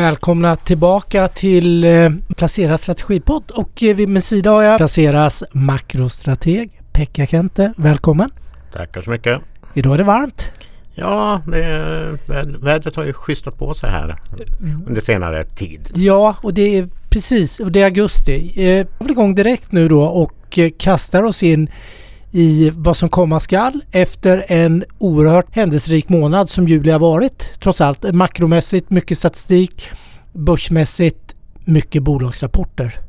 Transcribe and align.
Välkomna 0.00 0.56
tillbaka 0.56 1.28
till 1.28 1.84
eh, 1.84 2.10
Placera 2.36 2.78
strategipodd 2.78 3.50
och 3.50 3.82
eh, 3.82 3.96
vid 3.96 4.08
min 4.08 4.22
sida 4.22 4.50
har 4.50 4.62
jag 4.62 4.78
Placeras 4.78 5.44
makrostrateg 5.52 6.82
Pekka 6.92 7.26
Kente. 7.26 7.72
Välkommen! 7.76 8.30
Tackar 8.72 9.00
så 9.00 9.10
mycket! 9.10 9.40
Idag 9.74 9.94
är 9.94 9.98
det 9.98 10.04
varmt. 10.04 10.52
Ja, 10.94 11.40
det, 11.46 12.18
vädret 12.62 12.96
har 12.96 13.04
ju 13.04 13.12
schystat 13.12 13.58
på 13.58 13.74
sig 13.74 13.90
här 13.90 14.20
under 14.86 15.00
senare 15.00 15.44
tid. 15.44 15.90
Ja, 15.94 16.36
och 16.42 16.54
det 16.54 16.78
är 16.78 16.88
precis, 17.10 17.60
och 17.60 17.72
det 17.72 17.80
är 17.80 17.84
augusti. 17.84 18.52
Eh, 18.56 18.86
vi 18.98 19.06
är 19.06 19.10
igång 19.10 19.34
direkt 19.34 19.72
nu 19.72 19.88
då 19.88 20.02
och 20.02 20.58
eh, 20.58 20.70
kastar 20.78 21.22
oss 21.22 21.42
in 21.42 21.70
i 22.36 22.70
vad 22.74 22.96
som 22.96 23.08
komma 23.08 23.40
skall 23.40 23.80
efter 23.90 24.44
en 24.48 24.84
oerhört 24.98 25.46
händelserik 25.50 26.08
månad 26.08 26.50
som 26.50 26.68
juli 26.68 26.90
har 26.90 26.98
varit. 26.98 27.50
Trots 27.60 27.80
allt 27.80 28.14
makromässigt 28.14 28.90
mycket 28.90 29.18
statistik, 29.18 29.88
börsmässigt 30.32 31.34
mycket 31.64 32.02
bolagsrapporter. 32.02 33.00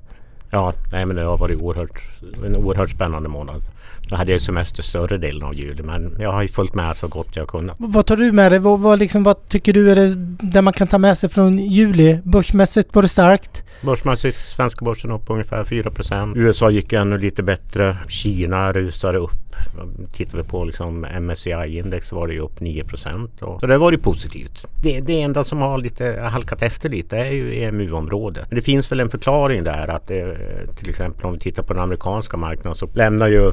Ja, 0.50 0.74
nej 0.92 1.06
men 1.06 1.16
det 1.16 1.24
har 1.24 1.38
varit 1.38 1.62
oerhört, 1.62 2.02
en 2.46 2.56
oerhört 2.56 2.90
spännande 2.90 3.30
månad. 3.30 3.62
Då 4.10 4.16
hade 4.16 4.32
jag 4.32 4.42
semester 4.42 4.84
större 4.84 5.18
delen 5.18 5.44
av 5.44 5.56
juli 5.56 5.84
men 5.84 6.16
jag 6.20 6.32
har 6.32 6.42
ju 6.42 6.48
följt 6.48 6.76
med 6.76 6.98
så 6.98 7.08
gott 7.08 7.36
jag 7.36 7.48
kunnat. 7.48 7.76
Vad 7.80 8.06
tar 8.06 8.18
du 8.18 8.32
med 8.32 8.52
dig? 8.52 8.60
Vad, 8.60 8.80
vad, 8.80 9.00
liksom, 9.00 9.24
vad 9.24 9.48
tycker 9.50 9.74
du 9.74 9.92
är 9.92 9.96
det 9.96 10.16
där 10.52 10.62
man 10.62 10.74
kan 10.74 10.88
ta 10.88 10.98
med 10.98 11.18
sig 11.18 11.30
från 11.30 11.58
juli? 11.58 12.20
Börsmässigt 12.24 12.96
var 12.96 13.02
det 13.02 13.08
starkt? 13.08 13.64
Börsmässigt 13.82 14.38
svenska 14.38 14.86
börsen 14.86 15.12
upp 15.12 15.24
ungefär 15.28 15.64
4% 15.64 16.38
USA 16.38 16.70
gick 16.70 16.94
ännu 16.94 17.18
lite 17.18 17.44
bättre. 17.44 17.98
Kina 18.08 18.74
rusade 18.74 19.18
upp. 19.18 19.32
Tittar 20.14 20.38
vi 20.38 20.44
på 20.44 20.66
liksom 20.66 21.06
MSCI-index 21.06 22.12
var 22.12 22.28
det 22.28 22.34
ju 22.34 22.40
upp 22.40 22.60
9 22.60 22.84
Så 23.40 23.68
det 23.68 23.78
var 23.78 23.92
ju 23.92 23.98
positivt. 23.98 24.66
Det, 24.84 25.00
det 25.00 25.22
enda 25.22 25.44
som 25.44 25.62
har 25.62 25.78
lite 25.78 26.30
halkat 26.32 26.62
efter 26.62 26.90
lite 26.90 27.18
är 27.18 27.32
ju 27.32 27.64
EMU-området. 27.64 28.48
Det 28.50 28.62
finns 28.62 28.92
väl 28.92 29.00
en 29.00 29.10
förklaring 29.10 29.64
där 29.64 29.88
att 29.88 30.08
det, 30.08 30.38
till 30.76 30.90
exempel 30.90 31.26
om 31.26 31.34
vi 31.34 31.40
tittar 31.40 31.64
på 31.64 31.74
den 31.74 31.84
amerikanska 31.84 32.38
marknaden 32.38 32.76
så 32.76 32.90
lämnar 32.94 33.28
ju 33.28 33.52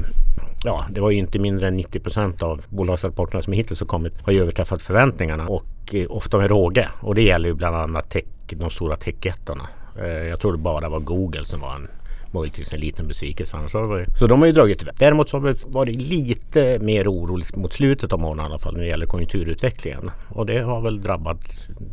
ja, 0.63 0.85
det 0.89 1.01
var 1.01 1.11
ju 1.11 1.17
inte 1.17 1.39
mindre 1.39 1.67
än 1.67 1.75
90 1.75 1.99
procent 1.99 2.43
av 2.43 2.65
bolagsrapporterna 2.69 3.41
som 3.41 3.53
hittills 3.53 3.79
har 3.79 3.87
kommit 3.87 4.13
har 4.21 4.33
ju 4.33 4.41
överträffat 4.41 4.81
förväntningarna 4.81 5.47
och 5.47 5.65
eh, 5.93 6.11
ofta 6.11 6.37
med 6.37 6.49
råge. 6.49 6.89
Och 6.99 7.15
det 7.15 7.21
gäller 7.21 7.49
ju 7.49 7.53
bland 7.55 7.75
annat 7.75 8.09
tech, 8.09 8.23
de 8.49 8.69
stora 8.69 8.95
techjättarna. 8.95 9.67
Eh, 9.99 10.07
jag 10.07 10.39
tror 10.39 10.51
det 10.51 10.57
bara 10.57 10.89
var 10.89 10.99
Google 10.99 11.45
som 11.45 11.59
var 11.59 11.75
en 11.75 11.87
möjligtvis 12.35 12.73
en 12.73 12.79
liten 12.79 13.07
besvikelse. 13.07 13.57
Annars 13.57 13.73
var 13.73 14.05
så 14.19 14.27
de 14.27 14.39
har 14.39 14.47
ju 14.47 14.53
dragit 14.53 14.81
iväg. 14.81 14.95
Däremot 14.97 15.29
så 15.29 15.39
har 15.39 15.47
det 15.47 15.65
varit 15.65 15.95
lite 15.95 16.79
mer 16.79 17.07
oroligt 17.07 17.55
mot 17.55 17.73
slutet 17.73 18.13
av 18.13 18.19
månaden 18.19 18.51
i 18.51 18.53
alla 18.53 18.59
fall 18.59 18.73
när 18.73 18.81
det 18.81 18.87
gäller 18.87 19.05
konjunkturutvecklingen. 19.05 20.11
Och 20.29 20.45
det 20.45 20.59
har 20.59 20.81
väl 20.81 21.01
drabbat 21.01 21.39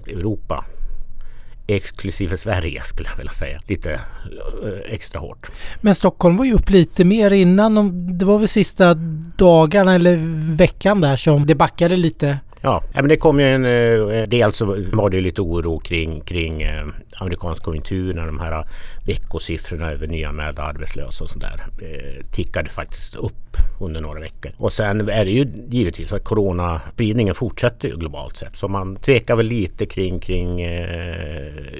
Europa 0.07 0.65
exklusive 1.67 2.37
Sverige 2.37 2.83
skulle 2.83 3.09
jag 3.09 3.17
vilja 3.17 3.33
säga. 3.33 3.61
Lite 3.67 3.93
eh, 3.93 4.95
extra 4.95 5.21
hårt. 5.21 5.51
Men 5.81 5.95
Stockholm 5.95 6.37
var 6.37 6.45
ju 6.45 6.53
upp 6.53 6.71
lite 6.71 7.05
mer 7.05 7.31
innan. 7.31 8.19
Det 8.19 8.25
var 8.25 8.39
väl 8.39 8.49
sista 8.49 8.95
dagarna 9.37 9.95
eller 9.95 10.17
veckan 10.57 11.01
där 11.01 11.17
som 11.17 11.47
det 11.47 11.55
backade 11.55 11.97
lite. 11.97 12.39
Ja, 12.63 12.83
men 12.95 13.09
det 13.09 13.17
kom 13.17 13.41
ju 13.41 13.47
en... 13.47 13.65
Eh, 13.65 14.19
eh, 14.19 14.29
dels 14.29 14.57
så 14.57 14.65
var 14.93 15.11
det 15.11 15.21
lite 15.21 15.41
oro 15.41 15.79
kring, 15.79 16.21
kring 16.21 16.63
eh, 16.63 16.87
amerikansk 17.17 17.63
konjunktur 17.63 18.15
när 18.15 18.27
de 18.27 18.41
här 18.41 18.65
veckosiffrorna 19.07 19.93
över 19.93 20.07
nyanmälda 20.07 20.63
arbetslösa 20.63 21.25
och 21.25 21.31
sådär 21.31 21.61
tickade 22.33 22.71
faktiskt 22.71 23.17
upp 23.17 23.57
under 23.81 24.01
några 24.01 24.21
veckor. 24.21 24.53
Och 24.57 24.73
sen 24.73 25.09
är 25.09 25.25
det 25.25 25.31
ju 25.31 25.53
givetvis 25.69 26.13
att 26.13 26.25
coronaspridningen 26.25 27.35
fortsätter 27.35 27.89
ju 27.89 27.97
globalt 27.97 28.37
sett. 28.37 28.57
Så 28.57 28.69
man 28.69 28.97
tvekar 28.97 29.37
väl 29.37 29.47
lite 29.47 29.87
kring, 29.87 30.21
kring 30.21 30.59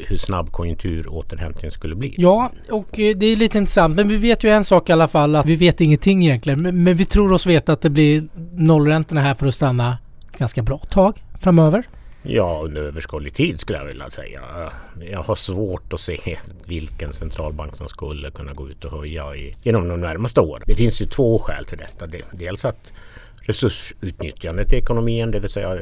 hur 0.07 0.17
snabb 0.17 0.51
konjunkturåterhämtningen 0.51 1.73
skulle 1.73 1.95
bli. 1.95 2.15
Ja, 2.19 2.51
och 2.71 2.89
det 2.93 3.27
är 3.27 3.37
lite 3.37 3.59
intressant. 3.59 3.97
Men 3.97 4.09
vi 4.09 4.17
vet 4.17 4.45
ju 4.45 4.51
en 4.51 4.65
sak 4.65 4.91
i 4.91 4.93
alla 4.93 5.09
fall 5.09 5.37
att 5.37 5.47
vi 5.47 5.57
vet 5.57 5.81
ingenting 5.81 6.25
egentligen. 6.25 6.63
Men, 6.63 6.85
men 6.85 6.97
vi 6.97 7.05
tror 7.05 7.33
oss 7.33 7.47
veta 7.47 7.73
att 7.73 7.83
det 7.83 7.91
blir 7.91 8.25
nollräntorna 8.53 9.21
här 9.21 9.35
för 9.35 9.47
att 9.47 9.55
stanna 9.55 9.99
ganska 10.43 10.63
bra 10.63 10.79
tag 10.79 11.23
framöver. 11.41 11.89
Ja, 12.23 12.63
under 12.65 12.83
överskådlig 12.83 13.35
tid 13.35 13.61
skulle 13.61 13.79
jag 13.79 13.85
vilja 13.85 14.11
säga. 14.11 14.71
Jag 15.11 15.23
har 15.23 15.35
svårt 15.35 15.93
att 15.93 16.01
se 16.01 16.39
vilken 16.67 17.13
centralbank 17.13 17.77
som 17.77 17.89
skulle 17.89 18.31
kunna 18.31 18.53
gå 18.53 18.69
ut 18.69 18.85
och 18.85 18.93
höja 18.99 19.35
i, 19.35 19.57
inom 19.63 19.89
de 19.89 20.01
närmaste 20.01 20.41
åren. 20.41 20.63
Det 20.67 20.75
finns 20.75 21.03
ju 21.03 21.07
två 21.07 21.39
skäl 21.39 21.65
till 21.65 21.79
detta. 21.79 22.07
Dels 22.33 22.65
att 22.65 22.93
resursutnyttjandet 23.41 24.73
i 24.73 24.77
ekonomin, 24.77 25.31
det 25.31 25.41
vill 25.41 25.51
säga 25.51 25.79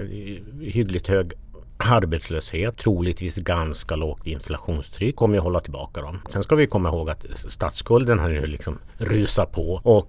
hyggligt 0.60 1.06
hög 1.06 1.32
arbetslöshet, 1.78 2.77
troligtvis 2.77 3.37
ganska 3.37 3.97
lågt 3.97 4.27
inflationstryck 4.27 5.16
kommer 5.16 5.34
ju 5.34 5.41
hålla 5.41 5.60
tillbaka 5.60 6.00
dem. 6.00 6.19
Sen 6.28 6.42
ska 6.42 6.54
vi 6.54 6.66
komma 6.66 6.88
ihåg 6.88 7.10
att 7.10 7.27
statsskulden 7.34 8.19
har 8.19 8.28
nu 8.28 8.47
liksom 8.47 8.78
rusat 8.98 9.53
på 9.53 9.81
och 9.84 10.09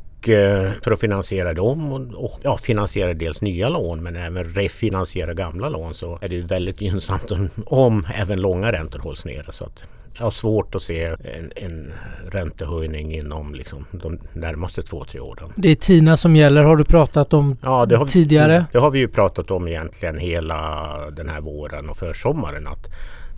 för 0.83 0.91
att 0.91 0.99
finansiera 0.99 1.53
dem 1.53 1.91
och, 1.91 2.23
och 2.23 2.39
ja, 2.43 2.57
finansiera 2.57 3.13
dels 3.13 3.41
nya 3.41 3.69
lån 3.69 4.03
men 4.03 4.15
även 4.15 4.43
refinansiera 4.43 5.33
gamla 5.33 5.69
lån 5.69 5.93
så 5.93 6.19
är 6.21 6.29
det 6.29 6.41
väldigt 6.41 6.81
gynnsamt 6.81 7.31
om, 7.31 7.49
om 7.65 8.07
även 8.15 8.41
långa 8.41 8.71
räntor 8.71 8.99
hålls 8.99 9.25
nere. 9.25 9.51
Så 9.51 9.65
att 9.65 9.83
jag 10.13 10.23
har 10.23 10.31
svårt 10.31 10.75
att 10.75 10.81
se 10.81 11.03
en, 11.03 11.51
en 11.55 11.93
räntehöjning 12.31 13.13
inom 13.13 13.55
liksom 13.55 13.85
de 13.91 14.19
närmaste 14.33 14.81
två, 14.81 15.05
tre 15.05 15.19
åren. 15.19 15.49
Det 15.55 15.69
är 15.69 15.75
TINA 15.75 16.17
som 16.17 16.35
gäller, 16.35 16.63
har 16.63 16.75
du 16.75 16.85
pratat 16.85 17.33
om 17.33 17.57
ja, 17.61 17.85
det 17.85 17.97
har 17.97 18.05
vi, 18.05 18.11
tidigare? 18.11 18.65
Det 18.71 18.79
har 18.79 18.91
vi 18.91 18.99
ju 18.99 19.07
pratat 19.07 19.51
om 19.51 19.67
egentligen 19.67 20.17
hela 20.17 20.89
den 21.09 21.29
här 21.29 21.41
våren 21.41 21.89
och 21.89 21.97
försommaren. 21.97 22.67
Att 22.67 22.87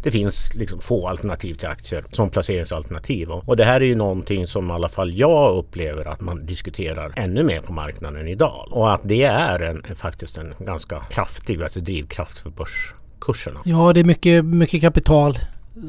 det 0.03 0.11
finns 0.11 0.53
liksom 0.53 0.79
få 0.79 1.07
alternativ 1.07 1.53
till 1.53 1.67
aktier 1.67 2.05
som 2.11 2.29
placeringsalternativ. 2.29 3.29
Och 3.29 3.57
det 3.57 3.63
här 3.63 3.81
är 3.81 3.85
ju 3.85 3.95
någonting 3.95 4.47
som 4.47 4.69
i 4.69 4.73
alla 4.73 4.89
fall 4.89 5.13
jag 5.13 5.57
upplever 5.57 6.05
att 6.05 6.21
man 6.21 6.45
diskuterar 6.45 7.13
ännu 7.15 7.43
mer 7.43 7.61
på 7.61 7.73
marknaden 7.73 8.27
idag. 8.27 8.67
Och 8.71 8.93
att 8.93 9.01
det 9.03 9.23
är 9.23 9.59
en, 9.59 9.95
faktiskt 9.95 10.37
en 10.37 10.53
ganska 10.59 10.99
kraftig 10.99 11.63
alltså 11.63 11.79
drivkraft 11.79 12.37
för 12.37 12.49
börskurserna. 12.49 13.59
Ja, 13.65 13.93
det 13.93 13.99
är 13.99 14.03
mycket, 14.03 14.45
mycket 14.45 14.81
kapital 14.81 15.39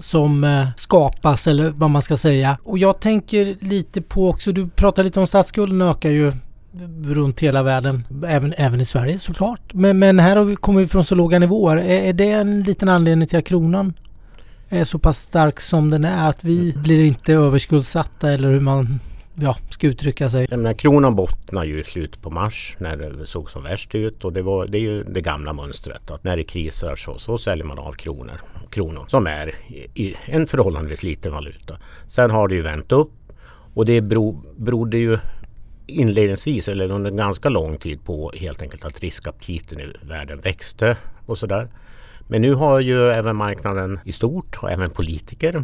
som 0.00 0.44
eh, 0.44 0.66
skapas 0.76 1.46
eller 1.46 1.70
vad 1.70 1.90
man 1.90 2.02
ska 2.02 2.16
säga. 2.16 2.58
Och 2.62 2.78
jag 2.78 3.00
tänker 3.00 3.56
lite 3.60 4.02
på 4.02 4.28
också, 4.28 4.52
du 4.52 4.68
pratar 4.68 5.04
lite 5.04 5.20
om 5.20 5.26
statsskulden 5.26 5.82
ökar 5.82 6.10
ju 6.10 6.32
runt 7.04 7.40
hela 7.40 7.62
världen, 7.62 8.04
även, 8.26 8.54
även 8.56 8.80
i 8.80 8.84
Sverige 8.84 9.18
såklart. 9.18 9.74
Men, 9.74 9.98
men 9.98 10.18
här 10.18 10.44
vi, 10.44 10.56
kommer 10.56 10.80
vi 10.80 10.86
från 10.86 11.04
så 11.04 11.14
låga 11.14 11.38
nivåer. 11.38 11.76
Är, 11.76 12.02
är 12.02 12.12
det 12.12 12.30
en 12.30 12.62
liten 12.62 12.88
anledning 12.88 13.28
till 13.28 13.38
att 13.38 13.44
kronan 13.44 13.92
är 14.68 14.84
så 14.84 14.98
pass 14.98 15.18
stark 15.18 15.60
som 15.60 15.90
den 15.90 16.04
är 16.04 16.28
att 16.28 16.44
vi 16.44 16.70
mm. 16.70 16.82
blir 16.82 17.04
inte 17.04 17.32
överskuldsatta 17.32 18.32
eller 18.32 18.48
hur 18.48 18.60
man 18.60 19.00
ja, 19.34 19.56
ska 19.70 19.86
uttrycka 19.86 20.28
sig. 20.28 20.46
Jag 20.50 20.56
menar, 20.56 20.74
kronan 20.74 21.14
bottnar 21.14 21.64
ju 21.64 21.80
i 21.80 21.84
slutet 21.84 22.22
på 22.22 22.30
mars 22.30 22.76
när 22.78 22.96
det 22.96 23.26
såg 23.26 23.50
som 23.50 23.62
värst 23.62 23.94
ut 23.94 24.24
och 24.24 24.32
det, 24.32 24.42
var, 24.42 24.66
det 24.66 24.78
är 24.78 24.82
ju 24.82 25.04
det 25.04 25.20
gamla 25.20 25.52
mönstret 25.52 26.10
att 26.10 26.24
när 26.24 26.36
det 26.36 26.44
krisar 26.44 26.96
så, 26.96 27.18
så 27.18 27.38
säljer 27.38 27.64
man 27.64 27.78
av 27.78 27.92
kronor, 27.92 28.40
kronor 28.70 29.04
som 29.08 29.26
är 29.26 29.54
i 29.94 30.14
en 30.24 30.46
förhållandevis 30.46 31.02
liten 31.02 31.32
valuta. 31.32 31.76
Sen 32.08 32.30
har 32.30 32.48
det 32.48 32.54
ju 32.54 32.62
vänt 32.62 32.92
upp 32.92 33.12
och 33.74 33.86
det 33.86 34.00
bero, 34.00 34.42
berodde 34.56 34.98
ju 34.98 35.18
inledningsvis 35.86 36.68
eller 36.68 36.90
under 36.90 37.10
ganska 37.10 37.48
lång 37.48 37.78
tid 37.78 38.04
på 38.04 38.32
helt 38.36 38.62
enkelt 38.62 38.84
att 38.84 39.00
riskaptiten 39.00 39.80
i 39.80 39.92
världen 40.02 40.40
växte 40.40 40.96
och 41.26 41.38
sådär. 41.38 41.68
Men 42.28 42.42
nu 42.42 42.54
har 42.54 42.80
ju 42.80 43.10
även 43.10 43.36
marknaden 43.36 44.00
i 44.04 44.12
stort 44.12 44.56
och 44.62 44.70
även 44.70 44.90
politiker 44.90 45.62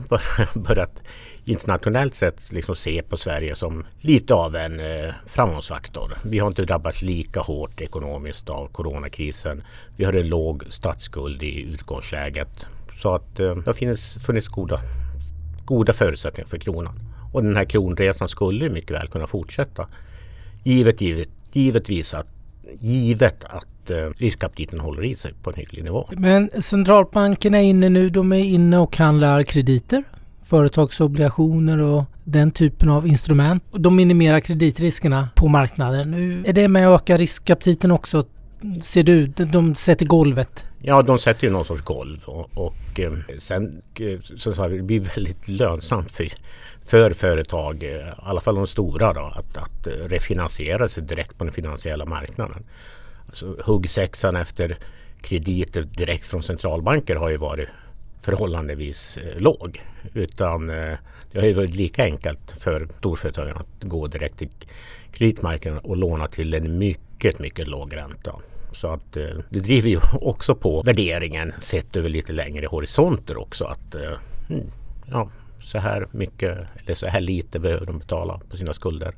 börjat 0.58 1.02
internationellt 1.44 2.14
sett 2.14 2.52
liksom 2.52 2.76
se 2.76 3.02
på 3.02 3.16
Sverige 3.16 3.54
som 3.54 3.84
lite 4.00 4.34
av 4.34 4.56
en 4.56 4.80
eh, 4.80 5.14
framgångsfaktor. 5.26 6.12
Vi 6.24 6.38
har 6.38 6.48
inte 6.48 6.64
drabbats 6.64 7.02
lika 7.02 7.40
hårt 7.40 7.80
ekonomiskt 7.80 8.48
av 8.48 8.68
coronakrisen. 8.68 9.62
Vi 9.96 10.04
har 10.04 10.12
en 10.12 10.28
låg 10.28 10.64
statsskuld 10.68 11.42
i 11.42 11.62
utgångsläget. 11.62 12.66
Så 13.02 13.14
att 13.14 13.40
eh, 13.40 13.56
det 13.56 13.66
har 13.66 13.72
funnits, 13.72 14.24
funnits 14.26 14.48
goda, 14.48 14.80
goda 15.64 15.92
förutsättningar 15.92 16.48
för 16.48 16.58
kronan. 16.58 16.94
Och 17.32 17.42
den 17.42 17.56
här 17.56 17.64
kronresan 17.64 18.28
skulle 18.28 18.70
mycket 18.70 18.90
väl 18.90 19.08
kunna 19.08 19.26
fortsätta. 19.26 19.86
Givet, 20.64 21.00
givet, 21.00 21.28
givetvis 21.52 22.14
att, 22.14 22.26
givet 22.80 23.44
att 23.44 23.90
eh, 23.90 23.96
riskaptiten 23.96 24.80
håller 24.80 25.04
i 25.04 25.14
sig 25.14 25.32
på 25.42 25.50
en 25.50 25.56
hygglig 25.56 25.84
nivå. 25.84 26.08
Men 26.12 26.50
centralbankerna 26.62 27.58
är 27.58 27.62
inne 27.62 27.88
nu, 27.88 28.10
de 28.10 28.32
är 28.32 28.44
inne 28.44 28.78
och 28.78 28.96
handlar 28.96 29.42
krediter, 29.42 30.04
företagsobligationer 30.44 31.78
och 31.78 32.04
den 32.24 32.50
typen 32.50 32.88
av 32.88 33.06
instrument. 33.06 33.64
De 33.72 33.96
minimerar 33.96 34.40
kreditriskerna 34.40 35.28
på 35.34 35.48
marknaden. 35.48 36.10
Nu 36.10 36.42
är 36.46 36.52
det 36.52 36.68
med 36.68 36.88
att 36.88 37.02
öka 37.02 37.18
riskaptiten 37.18 37.90
också? 37.90 38.24
Ser 38.80 39.02
du, 39.02 39.26
de 39.26 39.74
sätter 39.74 40.06
golvet? 40.06 40.64
Ja, 40.82 41.02
de 41.02 41.18
sätter 41.18 41.44
ju 41.46 41.52
någon 41.52 41.64
sorts 41.64 41.82
golv 41.82 42.18
och, 42.24 42.50
och 42.54 43.00
eh, 43.00 43.12
sen 43.38 43.82
eh, 44.00 44.20
så 44.36 44.52
sa 44.52 44.68
det 44.68 44.82
blir 44.82 45.00
väldigt 45.00 45.48
lönsamt 45.48 46.10
för, 46.10 46.28
för 46.90 47.14
företag, 47.14 47.82
eh, 47.82 47.90
i 47.90 48.12
alla 48.16 48.40
fall 48.40 48.54
de 48.54 48.66
stora, 48.66 49.12
då, 49.12 49.20
att, 49.20 49.56
att 49.56 49.86
eh, 49.86 49.90
refinansiera 49.90 50.88
sig 50.88 51.02
direkt 51.02 51.38
på 51.38 51.44
den 51.44 51.52
finansiella 51.52 52.06
marknaden. 52.06 52.64
Alltså, 53.26 53.56
huggsexan 53.64 54.36
efter 54.36 54.78
krediter 55.22 55.82
direkt 55.82 56.26
från 56.26 56.42
centralbanker 56.42 57.16
har 57.16 57.30
ju 57.30 57.36
varit 57.36 57.68
förhållandevis 58.22 59.16
eh, 59.16 59.40
låg. 59.40 59.82
Utan 60.14 60.66
det 60.66 60.98
har 61.34 61.42
ju 61.42 61.52
varit 61.52 61.74
lika 61.74 62.04
enkelt 62.04 62.54
för 62.60 62.88
storföretagen 62.98 63.56
att 63.56 63.88
gå 63.88 64.06
direkt 64.06 64.38
till 64.38 64.50
kreditmarknaden 65.12 65.80
och 65.80 65.96
låna 65.96 66.26
till 66.26 66.54
en 66.54 66.78
mycket, 66.78 67.38
mycket 67.38 67.68
låg 67.68 67.96
ränta. 67.96 68.34
Så 68.72 68.88
att 68.88 69.12
det 69.50 69.60
driver 69.60 69.88
ju 69.88 69.98
också 70.20 70.54
på 70.54 70.82
värderingen 70.82 71.52
sett 71.60 71.96
över 71.96 72.08
lite 72.08 72.32
längre 72.32 72.66
horisonter 72.66 73.36
också. 73.36 73.64
Att 73.64 73.94
mm, 73.94 74.70
ja, 75.10 75.28
så 75.62 75.78
här 75.78 76.06
mycket 76.10 76.58
eller 76.84 76.94
så 76.94 77.06
här 77.06 77.20
lite 77.20 77.58
behöver 77.58 77.86
de 77.86 77.98
betala 77.98 78.40
på 78.50 78.56
sina 78.56 78.72
skulder. 78.72 79.14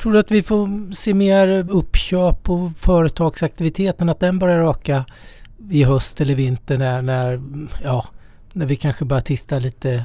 Tror 0.00 0.12
du 0.12 0.18
att 0.18 0.30
vi 0.30 0.42
får 0.42 0.94
se 0.94 1.14
mer 1.14 1.66
uppköp 1.70 2.50
och 2.50 2.76
företagsaktiviteten 2.76 4.08
att 4.08 4.20
den 4.20 4.38
börjar 4.38 4.70
öka 4.70 5.04
i 5.70 5.84
höst 5.84 6.20
eller 6.20 6.34
vinter 6.34 6.78
när, 6.78 7.02
när, 7.02 7.40
ja, 7.82 8.06
när 8.52 8.66
vi 8.66 8.76
kanske 8.76 9.04
börjar 9.04 9.22
titta 9.22 9.58
lite 9.58 10.04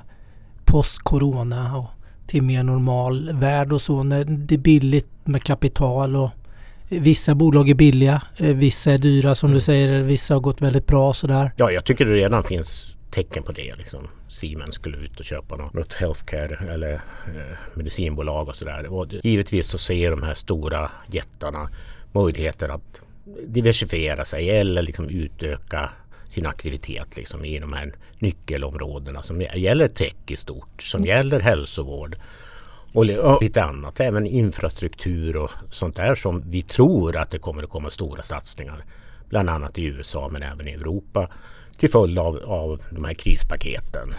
post-corona 0.66 1.78
och 1.78 1.90
till 2.28 2.44
mer 2.44 2.64
normal 2.64 3.34
värld 3.34 3.74
och 3.74 3.82
så 3.82 4.04
när 4.04 4.26
det 4.26 4.56
är 4.56 4.60
billigt 4.60 5.10
med 5.24 5.44
kapital 5.44 6.16
och 6.16 6.32
Vissa 6.90 7.36
bolag 7.36 7.70
är 7.70 7.76
billiga, 7.76 8.22
eh, 8.38 8.56
vissa 8.56 8.92
är 8.92 8.98
dyra 8.98 9.36
som 9.36 9.50
du 9.50 9.54
mm. 9.54 9.62
säger, 9.62 10.02
vissa 10.02 10.34
har 10.34 10.42
gått 10.42 10.62
väldigt 10.62 10.88
bra 10.88 11.14
sådär. 11.14 11.52
Ja, 11.56 11.72
jag 11.72 11.86
tycker 11.86 12.06
det 12.06 12.14
redan 12.14 12.44
finns 12.44 12.96
tecken 13.12 13.44
på 13.44 13.52
det. 13.52 13.76
Liksom. 13.76 14.08
Siemens 14.30 14.76
skulle 14.76 14.98
ut 14.98 15.20
och 15.20 15.26
köpa 15.26 15.56
något, 15.56 15.94
healthcare 15.94 16.74
eller 16.74 16.94
eh, 16.94 17.58
medicinbolag 17.74 18.48
och 18.48 18.56
sådär. 18.56 18.88
givetvis 19.24 19.68
så 19.68 19.78
ser 19.78 20.12
de 20.12 20.24
här 20.24 20.34
stora 20.34 20.92
jättarna 21.08 21.70
möjligheter 22.12 22.70
att 22.70 23.02
diversifiera 23.48 24.26
sig 24.26 24.50
eller 24.50 24.82
liksom 24.82 25.10
utöka 25.10 25.92
sin 26.30 26.46
aktivitet 26.46 27.18
liksom, 27.18 27.46
i 27.46 27.60
de 27.60 27.74
här 27.74 27.94
nyckelområdena 28.20 29.24
som 29.24 29.42
gäller 29.42 29.88
tech 29.88 30.16
i 30.28 30.36
stort, 30.36 30.82
som 30.82 30.98
mm. 30.98 31.08
gäller 31.08 31.40
hälsovård 31.40 32.18
och 32.94 33.42
lite 33.42 33.64
annat. 33.64 34.00
Även 34.00 34.28
infrastruktur 34.28 35.38
och 35.38 35.52
sånt 35.72 35.96
där 35.96 36.16
som 36.16 36.44
vi 36.50 36.62
tror 36.62 37.18
att 37.18 37.32
det 37.32 37.40
kommer 37.40 37.64
att 37.64 37.70
komma 37.70 37.90
stora 37.90 38.24
satsningar. 38.24 38.86
Bland 39.30 39.50
annat 39.50 39.78
i 39.78 39.84
USA 39.84 40.30
men 40.32 40.44
även 40.44 40.68
i 40.68 40.72
Europa 40.72 41.30
till 41.78 41.90
följd 41.90 42.20
av, 42.20 42.44
av 42.46 42.82
de 42.90 43.06
här 43.06 43.14
krispaketen. 43.14 44.14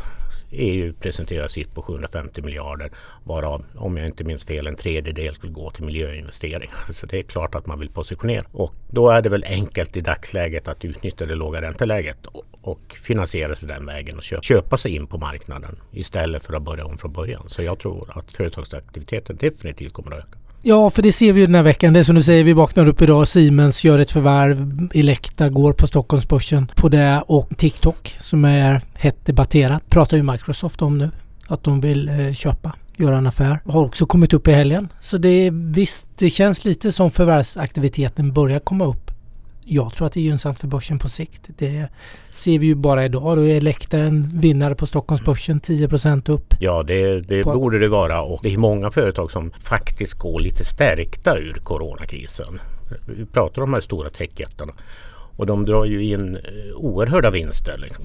EU 0.50 0.93
presenterar 0.93 1.49
sitt 1.49 1.75
på 1.75 1.82
750 1.82 2.43
miljarder 2.43 2.90
varav, 3.25 3.64
om 3.76 3.96
jag 3.96 4.06
inte 4.06 4.25
minns 4.25 4.44
fel, 4.44 4.66
en 4.66 4.76
tredjedel 4.76 5.34
skulle 5.34 5.52
gå 5.52 5.70
till 5.70 5.84
miljöinvesteringar. 5.84 6.93
Så 6.93 7.06
det 7.06 7.19
är 7.19 7.22
klart 7.22 7.55
att 7.55 7.66
man 7.66 7.78
vill 7.78 7.90
positionera. 7.90 8.44
Och 8.52 8.75
då 8.90 9.10
är 9.10 9.22
det 9.22 9.28
väl 9.28 9.44
enkelt 9.44 9.96
i 9.96 10.00
dagsläget 10.00 10.69
att 10.69 10.84
utnyttja 10.84 11.26
det 11.26 11.34
låga 11.34 11.62
ränteläget 11.62 12.26
och, 12.26 12.44
och 12.62 12.96
finansiera 13.02 13.55
sig 13.55 13.69
den 13.69 13.87
vägen 13.87 14.16
och 14.16 14.22
köpa, 14.22 14.43
köpa 14.43 14.76
sig 14.76 14.96
in 14.96 15.06
på 15.06 15.19
marknaden 15.19 15.76
istället 15.93 16.46
för 16.46 16.54
att 16.54 16.62
börja 16.62 16.84
om 16.84 16.99
från 16.99 17.12
början. 17.12 17.49
Så 17.49 17.62
jag 17.62 17.78
tror 17.78 18.19
att 18.19 18.32
företagsaktiviteten 18.32 19.37
definitivt 19.37 19.93
kommer 19.93 20.12
att 20.12 20.19
öka. 20.19 20.38
Ja, 20.62 20.90
för 20.90 21.02
det 21.02 21.12
ser 21.12 21.32
vi 21.32 21.40
ju 21.40 21.46
den 21.46 21.55
här 21.55 21.62
veckan. 21.62 21.93
Det 21.93 22.00
är 22.00 22.05
som 22.05 22.14
du 22.14 22.22
säger, 22.22 22.44
vi 22.44 22.52
vaknar 22.52 22.87
upp 22.87 23.02
idag. 23.02 23.28
Siemens 23.28 23.84
gör 23.84 23.99
ett 23.99 24.10
förvärv. 24.10 24.88
Elekta 24.94 25.49
går 25.49 25.72
på 25.72 25.87
Stockholmsbörsen 25.87 26.70
på 26.76 26.88
det 26.88 27.22
och 27.26 27.49
TikTok 27.56 28.16
som 28.20 28.44
är 28.44 28.82
hett 28.94 29.26
debatterat 29.26 29.90
pratar 29.90 30.16
ju 30.16 30.22
Microsoft 30.22 30.82
om 30.82 30.99
nu. 30.99 31.10
Att 31.46 31.64
de 31.64 31.81
vill 31.81 32.08
eh, 32.08 32.32
köpa, 32.32 32.75
göra 32.96 33.16
en 33.16 33.26
affär. 33.26 33.60
Har 33.64 33.84
också 33.84 34.06
kommit 34.06 34.32
upp 34.32 34.49
i 34.49 34.52
helgen. 34.52 34.88
Så 35.00 35.19
det 35.19 35.28
är 35.28 35.50
visst, 35.50 36.06
det 36.19 36.31
känns 36.31 36.64
lite 36.64 36.93
som 36.93 37.11
förvärvsaktiviteten 37.11 38.32
börjar 38.32 38.58
komma 38.58 38.84
upp 38.84 39.07
jag 39.69 39.94
tror 39.94 40.06
att 40.06 40.12
det 40.12 40.20
är 40.20 40.23
gynnsamt 40.23 40.59
för 40.59 40.67
börsen 40.67 40.99
på 40.99 41.09
sikt. 41.09 41.43
Det 41.59 41.88
ser 42.31 42.59
vi 42.59 42.67
ju 42.67 42.75
bara 42.75 43.05
idag. 43.05 43.37
Då 43.37 43.47
är 43.47 43.56
Elekta 43.56 43.99
en 43.99 44.41
vinnare 44.41 44.75
på 44.75 44.87
Stockholmsbörsen, 44.87 45.61
10% 45.61 46.31
upp. 46.31 46.55
Ja, 46.61 46.82
det, 46.82 47.20
det 47.20 47.43
på... 47.43 47.53
borde 47.53 47.79
det 47.79 47.88
vara 47.88 48.23
och 48.23 48.41
det 48.43 48.55
är 48.55 48.59
många 48.59 48.91
företag 48.91 49.31
som 49.31 49.50
faktiskt 49.65 50.15
går 50.15 50.41
lite 50.41 50.65
stärkta 50.65 51.38
ur 51.38 51.61
coronakrisen. 51.62 52.61
Vi 53.06 53.26
pratar 53.26 53.62
om 53.62 53.70
de 53.70 53.75
här 53.75 53.81
stora 53.81 54.11
techjättarna 54.11 54.73
och 55.37 55.47
de 55.47 55.65
drar 55.65 55.85
ju 55.85 56.05
in 56.05 56.37
eh, 56.37 56.43
oerhörda 56.76 57.31
vinster. 57.31 57.76
Liksom. 57.79 58.05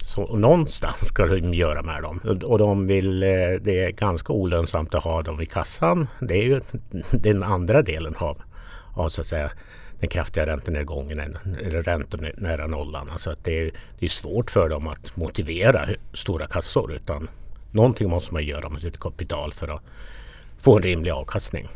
Så 0.00 0.36
någonstans 0.36 0.96
ska 1.06 1.26
de 1.26 1.54
göra 1.54 1.82
med 1.82 2.02
dem. 2.02 2.20
Och 2.44 2.58
de 2.58 2.86
vill, 2.86 3.22
eh, 3.22 3.28
det 3.60 3.84
är 3.84 3.90
ganska 3.90 4.32
olönsamt 4.32 4.94
att 4.94 5.04
ha 5.04 5.22
dem 5.22 5.40
i 5.40 5.46
kassan. 5.46 6.06
Det 6.20 6.34
är 6.34 6.42
ju 6.42 6.60
den 7.10 7.42
andra 7.42 7.82
delen 7.82 8.14
av, 8.18 8.42
av 8.94 9.08
så 9.08 9.20
att 9.20 9.26
säga 9.26 9.50
den 10.00 10.08
kraftiga 10.08 10.46
räntenedgången 10.46 11.20
eller 11.20 11.82
räntor 11.82 12.32
nära 12.36 12.66
nollan. 12.66 13.10
Alltså 13.10 13.30
att 13.30 13.44
det, 13.44 13.60
är, 13.60 13.72
det 13.98 14.06
är 14.06 14.10
svårt 14.10 14.50
för 14.50 14.68
dem 14.68 14.86
att 14.86 15.16
motivera 15.16 15.88
stora 16.12 16.46
kassor 16.46 16.92
utan 16.92 17.28
någonting 17.70 18.10
måste 18.10 18.34
man 18.34 18.44
göra 18.44 18.68
med 18.68 18.80
sitt 18.80 18.98
kapital 18.98 19.52
för 19.52 19.68
att 19.68 19.82
få 20.58 20.76
en 20.76 20.82
rimlig 20.82 21.10
avkastning. 21.10 21.68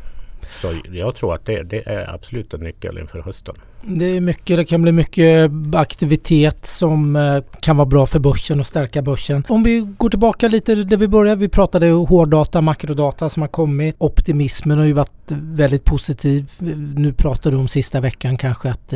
Så 0.61 0.73
jag 0.91 1.15
tror 1.15 1.35
att 1.35 1.45
det, 1.45 1.63
det, 1.63 1.87
är 1.89 2.13
absolut 2.13 2.53
en 2.53 2.59
nyckel 2.59 2.97
inför 2.97 3.21
hösten. 3.21 3.55
Det 3.81 4.05
är 4.05 4.21
mycket, 4.21 4.57
det 4.57 4.65
kan 4.65 4.81
bli 4.81 4.91
mycket 4.91 5.51
aktivitet 5.73 6.65
som 6.65 7.15
eh, 7.15 7.43
kan 7.59 7.77
vara 7.77 7.85
bra 7.85 8.05
för 8.05 8.19
börsen 8.19 8.59
och 8.59 8.65
stärka 8.65 9.01
börsen. 9.01 9.43
Om 9.49 9.63
vi 9.63 9.87
går 9.97 10.09
tillbaka 10.09 10.47
lite 10.47 10.75
där 10.75 10.97
vi 10.97 11.07
började. 11.07 11.41
Vi 11.41 11.49
pratade 11.49 11.89
hårddata, 11.89 12.61
makrodata 12.61 13.29
som 13.29 13.41
har 13.41 13.47
kommit. 13.47 13.95
Optimismen 13.97 14.77
har 14.77 14.85
ju 14.85 14.93
varit 14.93 15.31
väldigt 15.31 15.85
positiv. 15.85 16.51
Nu 16.95 17.13
pratar 17.13 17.51
du 17.51 17.57
om 17.57 17.67
sista 17.67 17.99
veckan 17.99 18.37
kanske 18.37 18.69
att 18.69 18.93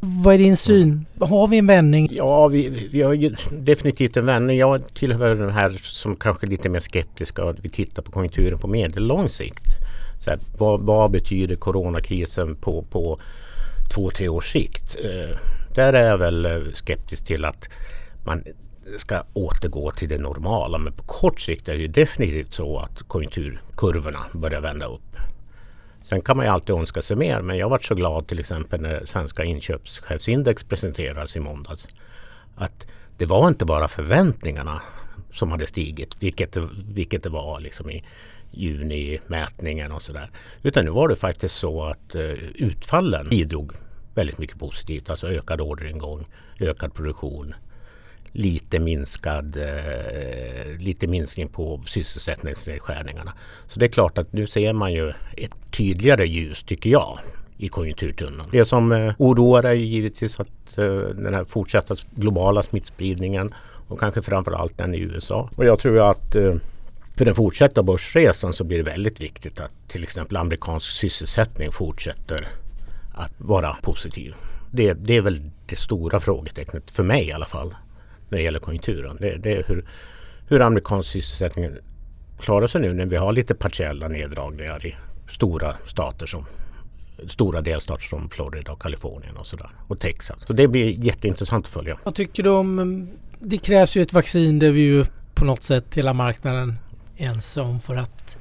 vad 0.00 0.34
är 0.34 0.38
din 0.38 0.56
syn? 0.56 1.06
Har 1.20 1.48
vi 1.48 1.58
en 1.58 1.66
vändning? 1.66 2.08
Ja, 2.12 2.48
vi, 2.48 2.88
vi 2.92 3.02
har 3.02 3.36
definitivt 3.64 4.16
en 4.16 4.26
vändning. 4.26 4.58
Jag 4.58 4.94
tillhör 4.94 5.34
den 5.34 5.50
här 5.50 5.80
som 5.82 6.16
kanske 6.16 6.46
är 6.46 6.48
lite 6.48 6.68
mer 6.68 6.80
skeptiska. 6.80 7.54
Vi 7.62 7.68
tittar 7.68 8.02
på 8.02 8.12
konjunkturen 8.12 8.58
på 8.58 8.68
medellång 8.68 9.28
sikt. 9.28 9.85
Så 10.26 10.30
här, 10.30 10.40
vad, 10.58 10.80
vad, 10.80 11.10
betyder 11.10 11.56
coronakrisen 11.56 12.54
på, 12.54 12.82
på 12.82 13.20
två, 13.94 14.10
tre 14.10 14.28
års 14.28 14.52
sikt? 14.52 14.96
Eh, 15.04 15.38
där 15.74 15.92
är 15.92 16.08
jag 16.08 16.18
väl 16.18 16.46
eh, 16.46 16.72
skeptisk 16.74 17.24
till 17.24 17.44
att 17.44 17.68
man 18.24 18.44
ska 18.98 19.22
återgå 19.32 19.90
till 19.90 20.08
det 20.08 20.18
normala. 20.18 20.78
Men 20.78 20.92
på 20.92 21.02
kort 21.02 21.40
sikt 21.40 21.68
är 21.68 21.72
det 21.72 21.80
ju 21.80 21.88
definitivt 21.88 22.52
så 22.52 22.78
att 22.78 23.02
konjunkturkurvorna 23.02 24.24
börjar 24.32 24.60
vända 24.60 24.86
upp. 24.86 25.16
Sen 26.02 26.20
kan 26.20 26.36
man 26.36 26.46
ju 26.46 26.52
alltid 26.52 26.74
önska 26.74 27.02
sig 27.02 27.16
mer. 27.16 27.40
Men 27.40 27.58
jag 27.58 27.68
varit 27.68 27.84
så 27.84 27.94
glad 27.94 28.26
till 28.26 28.40
exempel 28.40 28.80
när 28.80 29.04
svenska 29.04 29.44
inköpschefsindex 29.44 30.64
presenterades 30.64 31.36
i 31.36 31.40
måndags. 31.40 31.88
Att 32.54 32.86
det 33.18 33.26
var 33.26 33.48
inte 33.48 33.64
bara 33.64 33.88
förväntningarna 33.88 34.82
som 35.32 35.50
hade 35.50 35.66
stigit, 35.66 36.16
vilket, 36.20 36.56
vilket 36.94 37.22
det 37.22 37.28
var 37.28 37.60
liksom 37.60 37.90
i 37.90 38.04
junimätningen 38.50 39.92
och 39.92 40.02
sådär. 40.02 40.30
Utan 40.62 40.84
nu 40.84 40.90
var 40.90 41.08
det 41.08 41.16
faktiskt 41.16 41.56
så 41.56 41.84
att 41.84 42.14
eh, 42.14 42.22
utfallen 42.54 43.28
bidrog 43.28 43.72
väldigt 44.14 44.38
mycket 44.38 44.58
positivt. 44.58 45.10
Alltså 45.10 45.28
ökad 45.28 45.60
orderingång, 45.60 46.26
ökad 46.60 46.94
produktion, 46.94 47.54
lite 48.32 48.78
minskad 48.78 49.56
eh, 49.56 50.78
lite 50.78 51.06
minskning 51.06 51.48
på 51.48 51.82
sysselsättningsnedskärningarna. 51.86 53.32
Så 53.66 53.80
det 53.80 53.86
är 53.86 53.90
klart 53.90 54.18
att 54.18 54.32
nu 54.32 54.46
ser 54.46 54.72
man 54.72 54.92
ju 54.92 55.12
ett 55.36 55.52
tydligare 55.70 56.26
ljus 56.28 56.62
tycker 56.64 56.90
jag 56.90 57.18
i 57.58 57.68
konjunkturtunneln. 57.68 58.48
Det 58.52 58.64
som 58.64 58.92
eh, 58.92 59.14
oroar 59.18 59.62
är 59.62 59.72
givetvis 59.72 60.40
att 60.40 60.78
eh, 60.78 60.84
den 60.94 61.34
här 61.34 61.44
fortsatta 61.44 61.94
globala 62.14 62.62
smittspridningen 62.62 63.54
och 63.88 64.00
kanske 64.00 64.22
framförallt 64.22 64.78
den 64.78 64.94
i 64.94 64.98
USA. 64.98 65.50
Och 65.56 65.64
jag 65.64 65.78
tror 65.78 66.10
att 66.10 66.34
eh, 66.34 66.54
för 67.16 67.24
den 67.24 67.34
fortsatta 67.34 67.82
börsresan 67.82 68.52
så 68.52 68.64
blir 68.64 68.78
det 68.78 68.90
väldigt 68.90 69.20
viktigt 69.20 69.60
att 69.60 69.72
till 69.88 70.02
exempel 70.02 70.36
amerikansk 70.36 70.90
sysselsättning 70.90 71.72
fortsätter 71.72 72.48
att 73.14 73.32
vara 73.38 73.74
positiv. 73.82 74.34
Det, 74.70 74.92
det 74.92 75.16
är 75.16 75.20
väl 75.20 75.42
det 75.66 75.76
stora 75.76 76.20
frågetecknet 76.20 76.90
för 76.90 77.02
mig 77.02 77.28
i 77.28 77.32
alla 77.32 77.46
fall 77.46 77.74
när 78.28 78.38
det 78.38 78.44
gäller 78.44 78.58
konjunkturen. 78.58 79.16
Det, 79.20 79.36
det 79.36 79.52
är 79.52 79.64
hur, 79.68 79.84
hur 80.48 80.60
amerikansk 80.60 81.10
sysselsättning 81.10 81.70
klarar 82.40 82.66
sig 82.66 82.80
nu 82.80 82.94
när 82.94 83.06
vi 83.06 83.16
har 83.16 83.32
lite 83.32 83.54
partiella 83.54 84.08
neddragningar 84.08 84.86
i 84.86 84.96
stora 85.30 85.76
stater 85.86 86.26
som 86.26 86.46
stora 87.28 87.60
delstater 87.60 88.04
som 88.04 88.30
Florida 88.30 88.72
och 88.72 88.82
Kalifornien 88.82 89.36
och 89.36 89.46
sådär. 89.46 89.70
Och 89.86 90.00
Texas. 90.00 90.46
Så 90.46 90.52
det 90.52 90.68
blir 90.68 91.04
jätteintressant 91.04 91.66
att 91.66 91.72
följa. 91.72 91.98
Vad 92.04 92.14
tycker 92.14 92.42
du 92.42 92.50
om... 92.50 93.08
Det 93.38 93.58
krävs 93.58 93.96
ju 93.96 94.02
ett 94.02 94.12
vaccin 94.12 94.58
där 94.58 94.72
vi 94.72 94.80
ju 94.80 95.04
på 95.34 95.44
något 95.44 95.62
sätt 95.62 95.94
hela 95.94 96.12
marknaden 96.12 96.74
ense 97.16 97.60
om 97.60 97.80
för 97.80 97.94
att 97.94 98.36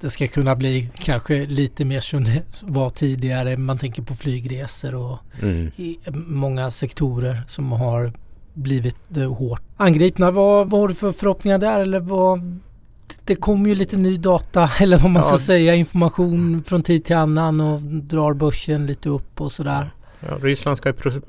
det 0.00 0.10
ska 0.10 0.28
kunna 0.28 0.56
bli 0.56 0.88
kanske 0.98 1.46
lite 1.46 1.84
mer 1.84 2.00
som 2.00 2.24
det 2.24 2.42
var 2.60 2.90
tidigare. 2.90 3.56
Man 3.56 3.78
tänker 3.78 4.02
på 4.02 4.14
flygresor 4.14 4.94
och 4.94 5.18
mm. 5.42 5.70
många 6.14 6.70
sektorer 6.70 7.42
som 7.46 7.72
har 7.72 8.12
blivit 8.54 9.16
eh, 9.16 9.34
hårt 9.34 9.62
angripna. 9.76 10.30
Vad, 10.30 10.70
vad 10.70 10.80
har 10.80 10.88
du 10.88 10.94
för 10.94 11.12
förhoppningar 11.12 11.58
där? 11.58 11.80
Eller 11.80 12.00
vad, 12.00 12.60
det 13.24 13.36
kommer 13.36 13.68
ju 13.68 13.74
lite 13.74 13.96
ny 13.96 14.16
data 14.16 14.70
eller 14.78 14.98
vad 14.98 15.10
man 15.10 15.22
ja. 15.22 15.28
ska 15.28 15.38
säga, 15.38 15.74
information 15.74 16.64
från 16.66 16.82
tid 16.82 17.04
till 17.04 17.16
annan 17.16 17.60
och 17.60 17.80
drar 17.82 18.34
börsen 18.34 18.86
lite 18.86 19.08
upp 19.08 19.40
och 19.40 19.52
sådär. 19.52 19.90
Ja, 20.28 20.38
Ryssland 20.42 20.78
ska 20.78 20.88
ju, 20.88 21.20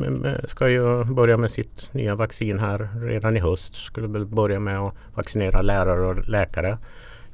ska 0.48 0.70
ju 0.70 1.04
börja 1.04 1.38
med 1.38 1.52
sitt 1.52 1.94
nya 1.94 2.16
vaccin 2.16 2.60
här 2.60 2.90
redan 3.02 3.38
i 3.38 3.40
höst. 3.40 3.76
Skulle 3.76 4.08
väl 4.08 4.26
börja 4.26 4.60
med 4.60 4.80
att 4.80 4.94
vaccinera 5.14 5.62
lärare 5.62 6.06
och 6.06 6.28
läkare. 6.30 6.78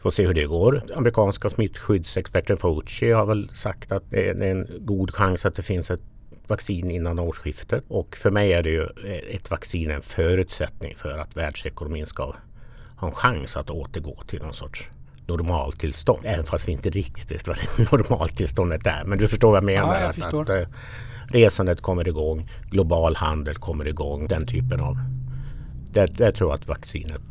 Får 0.01 0.11
se 0.11 0.27
hur 0.27 0.33
det 0.33 0.45
går. 0.45 0.83
Amerikanska 0.95 1.49
smittskyddsexperten 1.49 2.57
Fauci 2.57 3.11
har 3.11 3.25
väl 3.25 3.49
sagt 3.53 3.91
att 3.91 4.03
det 4.09 4.29
är 4.29 4.41
en 4.41 4.67
god 4.79 5.15
chans 5.15 5.45
att 5.45 5.55
det 5.55 5.61
finns 5.61 5.91
ett 5.91 6.01
vaccin 6.47 6.91
innan 6.91 7.19
årsskiftet. 7.19 7.83
Och 7.87 8.15
för 8.15 8.31
mig 8.31 8.53
är 8.53 8.63
det 8.63 8.69
ju 8.69 8.87
ett 9.29 9.51
vaccin 9.51 9.91
en 9.91 10.01
förutsättning 10.01 10.95
för 10.95 11.19
att 11.19 11.37
världsekonomin 11.37 12.05
ska 12.05 12.33
ha 12.95 13.07
en 13.07 13.13
chans 13.13 13.57
att 13.57 13.69
återgå 13.69 14.23
till 14.27 14.41
någon 14.41 14.53
sorts 14.53 14.89
normaltillstånd. 15.27 16.25
Även 16.25 16.45
fast 16.45 16.67
vi 16.67 16.71
inte 16.71 16.89
riktigt 16.89 17.31
vet 17.31 17.47
vad 17.47 17.57
normaltillståndet 17.91 18.87
är. 18.87 19.03
Men 19.05 19.17
du 19.17 19.27
förstår 19.27 19.49
vad 19.49 19.57
jag 19.57 19.63
menar. 19.63 19.95
Ja, 19.95 20.01
jag 20.01 20.41
att, 20.41 20.49
att, 20.49 20.49
äh, 20.49 20.67
resandet 21.31 21.81
kommer 21.81 22.07
igång, 22.07 22.49
global 22.69 23.15
handel 23.15 23.55
kommer 23.55 23.87
igång, 23.87 24.27
den 24.27 24.47
typen 24.47 24.79
av... 24.79 24.97
Där, 25.91 26.07
där 26.07 26.31
tror 26.31 26.49
jag 26.49 26.55
att 26.55 26.67
vaccinet 26.67 27.21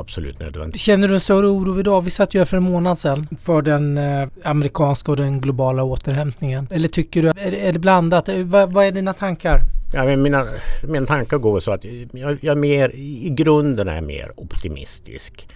absolut 0.00 0.40
nödvändigt. 0.40 0.80
Känner 0.80 1.08
du 1.08 1.14
en 1.14 1.20
större 1.20 1.46
oro 1.46 1.80
idag? 1.80 2.02
Vi 2.02 2.10
satt 2.10 2.34
ju 2.34 2.38
här 2.38 2.44
för 2.44 2.56
en 2.56 2.62
månad 2.62 2.98
sedan 2.98 3.28
för 3.42 3.62
den 3.62 3.98
eh, 3.98 4.28
amerikanska 4.44 5.10
och 5.12 5.16
den 5.16 5.40
globala 5.40 5.82
återhämtningen. 5.82 6.68
Eller 6.70 6.88
tycker 6.88 7.22
du, 7.22 7.28
är, 7.28 7.52
är 7.54 7.72
det 7.72 7.78
blandat? 7.78 8.28
Eh, 8.28 8.44
vad, 8.44 8.84
är 8.84 8.92
dina 8.92 9.12
tankar? 9.12 9.60
Ja, 9.94 10.04
men 10.04 10.22
mina, 10.22 10.46
mina 10.84 11.06
tankar 11.06 11.38
går 11.38 11.60
så 11.60 11.72
att 11.72 11.84
jag, 12.12 12.38
jag 12.40 12.58
mer, 12.58 12.90
i 12.94 13.30
grunden 13.30 13.88
är 13.88 14.00
mer 14.00 14.32
optimistisk. 14.36 15.48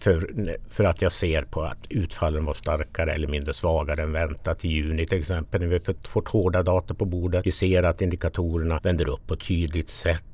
För, 0.00 0.30
för 0.68 0.84
att 0.84 1.02
jag 1.02 1.12
ser 1.12 1.42
på 1.42 1.62
att 1.62 1.78
utfallen 1.88 2.44
var 2.44 2.54
starkare 2.54 3.12
eller 3.12 3.28
mindre 3.28 3.54
svagare 3.54 4.02
än 4.02 4.12
väntat 4.12 4.64
i 4.64 4.68
juni 4.68 5.06
till 5.06 5.18
exempel. 5.18 5.60
När 5.60 5.68
vi 5.68 5.80
fått 6.08 6.28
hårda 6.28 6.62
data 6.62 6.94
på 6.94 7.04
bordet. 7.04 7.46
Vi 7.46 7.50
ser 7.50 7.82
att 7.82 8.02
indikatorerna 8.02 8.80
vänder 8.82 9.08
upp 9.08 9.26
på 9.26 9.34
ett 9.34 9.46
tydligt 9.48 9.88
sätt. 9.88 10.24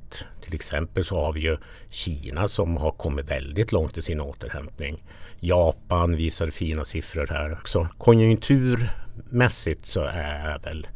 Till 0.44 0.54
exempel 0.54 1.04
så 1.04 1.20
har 1.20 1.32
vi 1.32 1.40
ju 1.40 1.56
Kina 1.88 2.48
som 2.48 2.76
har 2.76 2.90
kommit 2.90 3.30
väldigt 3.30 3.72
långt 3.72 3.98
i 3.98 4.02
sin 4.02 4.20
återhämtning. 4.20 5.02
Japan 5.40 6.16
visar 6.16 6.46
fina 6.46 6.84
siffror 6.84 7.26
här 7.30 7.52
också. 7.52 7.88
Konjunkturmässigt 7.98 9.86
så 9.86 10.00
är 10.00 10.50
jag 10.50 10.62
väl 10.62 10.86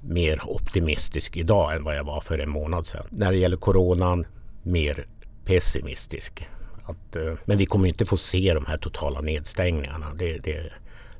mer 0.00 0.40
optimistisk 0.44 1.36
idag 1.36 1.76
än 1.76 1.84
vad 1.84 1.96
jag 1.96 2.04
var 2.04 2.20
för 2.20 2.38
en 2.38 2.50
månad 2.50 2.86
sedan. 2.86 3.06
När 3.10 3.32
det 3.32 3.38
gäller 3.38 3.56
coronan 3.56 4.26
mer 4.62 5.06
pessimistisk. 5.44 6.48
Att, 6.88 7.16
eh, 7.16 7.34
men 7.44 7.58
vi 7.58 7.66
kommer 7.66 7.88
inte 7.88 8.04
få 8.04 8.16
se 8.16 8.54
de 8.54 8.66
här 8.66 8.76
totala 8.76 9.20
nedstängningarna. 9.20 10.14
Det, 10.14 10.38
det 10.38 10.72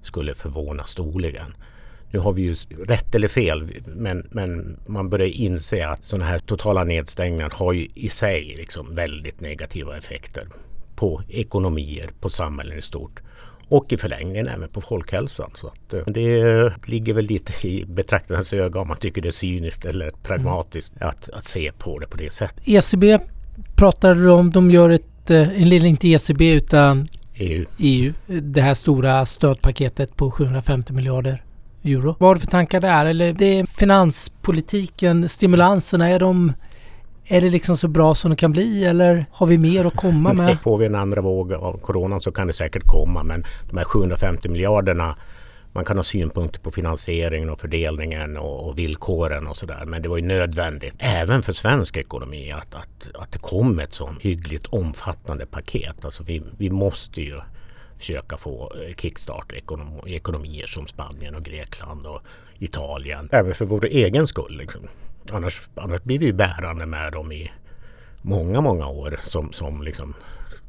skulle 0.02 0.34
förvåna 0.34 0.84
storligen. 0.84 1.54
Nu 2.10 2.18
har 2.18 2.32
vi 2.32 2.42
ju 2.42 2.54
rätt 2.84 3.14
eller 3.14 3.28
fel, 3.28 3.66
men, 3.86 4.28
men 4.30 4.78
man 4.86 5.10
börjar 5.10 5.26
inse 5.26 5.88
att 5.88 6.04
sådana 6.04 6.24
här 6.24 6.38
totala 6.38 6.84
nedstängningar 6.84 7.50
har 7.50 7.72
ju 7.72 7.88
i 7.94 8.08
sig 8.08 8.54
liksom 8.56 8.94
väldigt 8.94 9.40
negativa 9.40 9.96
effekter 9.96 10.48
på 10.96 11.22
ekonomier, 11.28 12.10
på 12.20 12.28
samhällen 12.28 12.78
i 12.78 12.82
stort 12.82 13.22
och 13.68 13.92
i 13.92 13.96
förlängningen 13.96 14.48
även 14.48 14.68
på 14.68 14.80
folkhälsan. 14.80 15.50
Så 15.54 15.66
att, 15.66 15.94
eh, 15.94 16.00
det 16.06 16.72
ligger 16.86 17.14
väl 17.14 17.24
lite 17.24 17.68
i 17.68 17.84
betraktarens 17.84 18.52
öga 18.52 18.80
om 18.80 18.88
man 18.88 18.96
tycker 18.96 19.22
det 19.22 19.28
är 19.28 19.32
cyniskt 19.32 19.84
eller 19.84 20.10
pragmatiskt 20.22 20.96
mm. 20.96 21.08
att, 21.08 21.30
att 21.30 21.44
se 21.44 21.72
på 21.78 21.98
det 21.98 22.06
på 22.06 22.16
det 22.16 22.32
sättet. 22.32 22.68
ECB 22.68 23.18
pratar 23.76 24.14
du 24.14 24.30
om, 24.30 24.50
de 24.50 24.70
gör 24.70 24.90
ett, 24.90 25.04
eh, 25.30 25.62
en 25.62 25.68
lilla, 25.68 25.86
inte 25.86 26.08
ECB 26.08 26.52
utan 26.52 27.08
EU. 27.34 27.64
EU. 27.78 28.12
Det 28.26 28.60
här 28.60 28.74
stora 28.74 29.26
stödpaketet 29.26 30.16
på 30.16 30.30
750 30.30 30.92
miljarder 30.92 31.42
euro. 31.84 32.16
Vad 32.18 32.28
har 32.28 32.34
du 32.34 32.40
för 32.40 32.46
tankar 32.46 32.80
där? 32.80 33.06
Eller 33.06 33.32
det 33.32 33.58
är 33.58 33.66
finanspolitiken, 33.66 35.28
stimulanserna, 35.28 36.08
är 36.08 36.18
de 36.18 36.52
är 37.30 37.40
det 37.40 37.50
liksom 37.50 37.76
så 37.76 37.88
bra 37.88 38.14
som 38.14 38.30
det 38.30 38.36
kan 38.36 38.52
bli 38.52 38.84
eller 38.84 39.26
har 39.32 39.46
vi 39.46 39.58
mer 39.58 39.84
att 39.84 39.96
komma 39.96 40.32
med? 40.34 40.60
Får 40.62 40.78
vi 40.78 40.86
en 40.86 40.94
andra 40.94 41.20
våg 41.20 41.52
av 41.52 41.78
coronan 41.78 42.20
så 42.20 42.32
kan 42.32 42.46
det 42.46 42.52
säkert 42.52 42.82
komma 42.86 43.22
men 43.22 43.44
de 43.70 43.76
här 43.76 43.84
750 43.84 44.48
miljarderna 44.48 45.16
man 45.72 45.84
kan 45.84 45.96
ha 45.96 46.04
synpunkter 46.04 46.60
på 46.60 46.70
finansieringen 46.70 47.50
och 47.50 47.60
fördelningen 47.60 48.36
och, 48.36 48.68
och 48.68 48.78
villkoren 48.78 49.46
och 49.46 49.56
sådär. 49.56 49.84
Men 49.86 50.02
det 50.02 50.08
var 50.08 50.16
ju 50.16 50.26
nödvändigt 50.26 50.94
även 50.98 51.42
för 51.42 51.52
svensk 51.52 51.96
ekonomi 51.96 52.52
att, 52.52 52.74
att, 52.74 53.08
att 53.14 53.32
det 53.32 53.38
kom 53.38 53.78
ett 53.78 53.92
sånt 53.92 54.22
hyggligt 54.22 54.66
omfattande 54.66 55.46
paket. 55.46 56.04
Alltså 56.04 56.22
vi, 56.22 56.42
vi 56.58 56.70
måste 56.70 57.20
ju 57.22 57.40
försöka 57.98 58.36
få 58.36 58.72
eh, 58.74 58.94
kickstart 58.94 59.52
i 59.52 60.14
ekonomier 60.14 60.66
som 60.66 60.86
Spanien 60.86 61.34
och 61.34 61.42
Grekland 61.42 62.06
och 62.06 62.22
Italien. 62.58 63.28
Även 63.32 63.54
för 63.54 63.64
vår 63.64 63.84
egen 63.84 64.26
skull. 64.26 64.56
Liksom. 64.56 64.80
Annars, 65.30 65.68
annars 65.74 66.02
blir 66.02 66.18
vi 66.18 66.26
ju 66.26 66.32
bärande 66.32 66.86
med 66.86 67.12
dem 67.12 67.32
i 67.32 67.52
många, 68.22 68.60
många 68.60 68.88
år 68.88 69.20
som, 69.24 69.52
som 69.52 69.82
liksom 69.82 70.14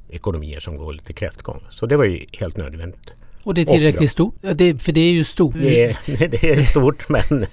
ekonomier 0.09 0.59
som 0.59 0.77
går 0.77 0.93
lite 0.93 1.13
kräftgång. 1.13 1.63
Så 1.69 1.85
det 1.85 1.97
var 1.97 2.05
ju 2.05 2.25
helt 2.31 2.57
nödvändigt. 2.57 3.13
Och 3.43 3.53
det 3.53 3.61
är 3.61 3.65
tillräckligt 3.65 4.11
stort? 4.11 4.35
Det, 4.41 4.81
för 4.81 4.91
det 4.91 4.99
är 4.99 5.11
ju 5.11 5.23
stort. 5.23 5.53
Det, 5.53 5.97
det 6.05 6.43
är 6.43 6.63
stort 6.63 7.09
men 7.09 7.45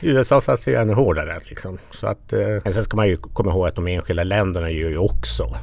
USA 0.00 0.40
satsar 0.40 0.72
ju 0.72 0.78
ännu 0.78 0.92
hårdare. 0.92 1.40
Liksom. 1.48 1.78
Så 1.90 2.06
att, 2.06 2.32
eh, 2.32 2.38
men 2.64 2.72
sen 2.72 2.84
ska 2.84 2.96
man 2.96 3.08
ju 3.08 3.16
komma 3.16 3.50
ihåg 3.50 3.68
att 3.68 3.74
de 3.74 3.86
enskilda 3.86 4.24
länderna 4.24 4.70
gör 4.70 4.90
ju 4.90 4.98
också 4.98 5.56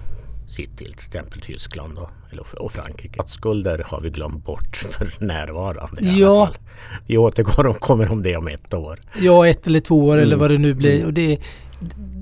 sitt 0.48 0.78
till, 0.78 0.94
till 0.94 1.06
exempel 1.08 1.40
Tyskland 1.40 1.98
och, 1.98 2.10
eller, 2.32 2.62
och 2.62 2.72
Frankrike. 2.72 3.14
Statsskulder 3.14 3.84
har 3.86 4.02
vi 4.02 4.10
glömt 4.10 4.46
bort 4.46 4.76
för 4.98 5.26
närvarande 5.26 6.02
i 6.02 6.20
ja. 6.20 6.28
alla 6.28 6.46
fall. 6.46 6.56
Vi 7.08 7.18
återgår 7.18 7.68
och 7.68 7.80
kommer 7.80 8.12
om 8.12 8.24
det 8.24 8.38
om 8.38 8.48
ett 8.48 8.74
år. 8.74 9.00
Ja, 9.22 9.48
ett 9.48 9.68
eller 9.68 9.80
två 9.80 10.08
år 10.08 10.14
mm. 10.14 10.24
eller 10.24 10.36
vad 10.36 10.52
det 10.52 10.58
nu 10.58 10.74
blir. 10.74 10.96
Mm. 10.96 11.08
Och 11.08 11.14
det, 11.14 11.40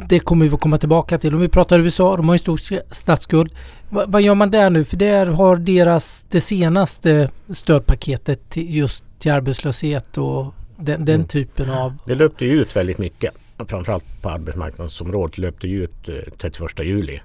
det 0.09 0.19
kommer 0.19 0.45
vi 0.47 0.53
att 0.53 0.61
komma 0.61 0.77
tillbaka 0.77 1.17
till. 1.17 1.33
Om 1.33 1.41
vi 1.41 1.47
pratar 1.47 1.79
USA, 1.79 2.17
de 2.17 2.27
har 2.27 2.35
ju 2.35 2.39
stor 2.39 2.59
statsskuld. 2.93 3.53
Va, 3.89 4.05
vad 4.07 4.21
gör 4.21 4.35
man 4.35 4.51
där 4.51 4.69
nu? 4.69 4.85
För 4.85 4.97
där 4.97 5.25
har 5.25 5.57
deras 5.57 6.25
det 6.29 6.41
senaste 6.41 7.29
stödpaketet 7.49 8.49
till, 8.49 8.75
just 8.75 9.03
till 9.19 9.31
arbetslöshet 9.31 10.17
och 10.17 10.53
den, 10.77 11.05
den 11.05 11.15
mm. 11.15 11.27
typen 11.27 11.69
av... 11.69 11.93
Det 12.05 12.15
löpte 12.15 12.45
ju 12.45 12.51
ut 12.51 12.75
väldigt 12.75 12.97
mycket. 12.97 13.33
Framförallt 13.67 14.21
på 14.21 14.29
arbetsmarknadsområdet 14.29 15.37
löpte 15.37 15.67
ju 15.67 15.83
ut 15.83 16.09
31 16.37 16.79
eh, 16.79 16.85
juli. 16.85 17.21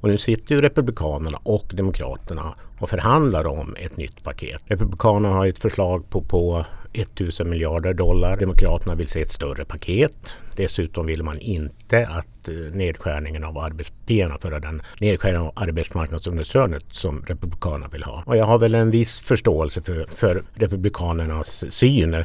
Och 0.00 0.08
nu 0.08 0.18
sitter 0.18 0.54
ju 0.54 0.60
Republikanerna 0.60 1.38
och 1.42 1.72
Demokraterna 1.74 2.54
och 2.78 2.90
förhandlar 2.90 3.46
om 3.46 3.76
ett 3.78 3.96
nytt 3.96 4.22
paket. 4.22 4.62
Republikanerna 4.64 5.34
har 5.34 5.46
ett 5.46 5.58
förslag 5.58 6.10
på, 6.10 6.20
på 6.20 6.64
1000 6.98 7.50
miljarder 7.50 7.94
dollar. 7.94 8.36
Demokraterna 8.36 8.94
vill 8.94 9.08
se 9.08 9.20
ett 9.20 9.30
större 9.30 9.64
paket. 9.64 10.36
Dessutom 10.56 11.06
vill 11.06 11.22
man 11.22 11.38
inte 11.38 12.06
att 12.06 12.48
eh, 12.48 12.54
nedskärningen 12.54 13.44
av 13.44 13.58
arbets 13.58 13.92
genomföra 14.06 14.60
den 14.60 14.82
nedskärning 15.00 15.40
av 15.40 15.52
arbetsmarknadsunderstödet 15.54 16.84
som 16.90 17.24
Republikanerna 17.26 17.88
vill 17.88 18.02
ha. 18.02 18.22
Och 18.26 18.36
jag 18.36 18.44
har 18.44 18.58
väl 18.58 18.74
en 18.74 18.90
viss 18.90 19.20
förståelse 19.20 19.82
för, 19.82 20.06
för 20.06 20.42
Republikanernas 20.54 21.64
syn. 21.68 22.24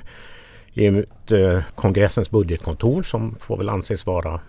I 0.73 0.85
eh, 0.87 1.63
kongressens 1.75 2.31
budgetkontor 2.31 3.03
som 3.03 3.35
får 3.39 3.57
väl 3.57 3.69
anses 3.69 4.05
vara 4.05 4.39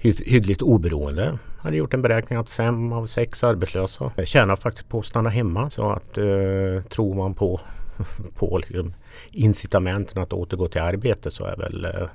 hyggligt 0.00 0.62
oberoende. 0.62 1.38
Hade 1.58 1.76
gjort 1.76 1.94
en 1.94 2.02
beräkning 2.02 2.38
att 2.38 2.50
fem 2.50 2.92
av 2.92 3.06
sex 3.06 3.44
arbetslösa 3.44 4.12
tjänar 4.24 4.56
faktiskt 4.56 4.88
på 4.88 4.98
att 4.98 5.06
stanna 5.06 5.30
hemma. 5.30 5.70
Så 5.70 5.90
att 5.90 6.18
eh, 6.18 6.82
tror 6.88 7.14
man 7.14 7.34
på, 7.34 7.60
på 8.34 8.58
liksom 8.58 8.94
incitamenten 9.30 10.22
att 10.22 10.32
återgå 10.32 10.68
till 10.68 10.80
arbete 10.80 11.30
så 11.30 11.44
är 11.44 11.56
väl 11.56 11.84
eh, 11.84 12.08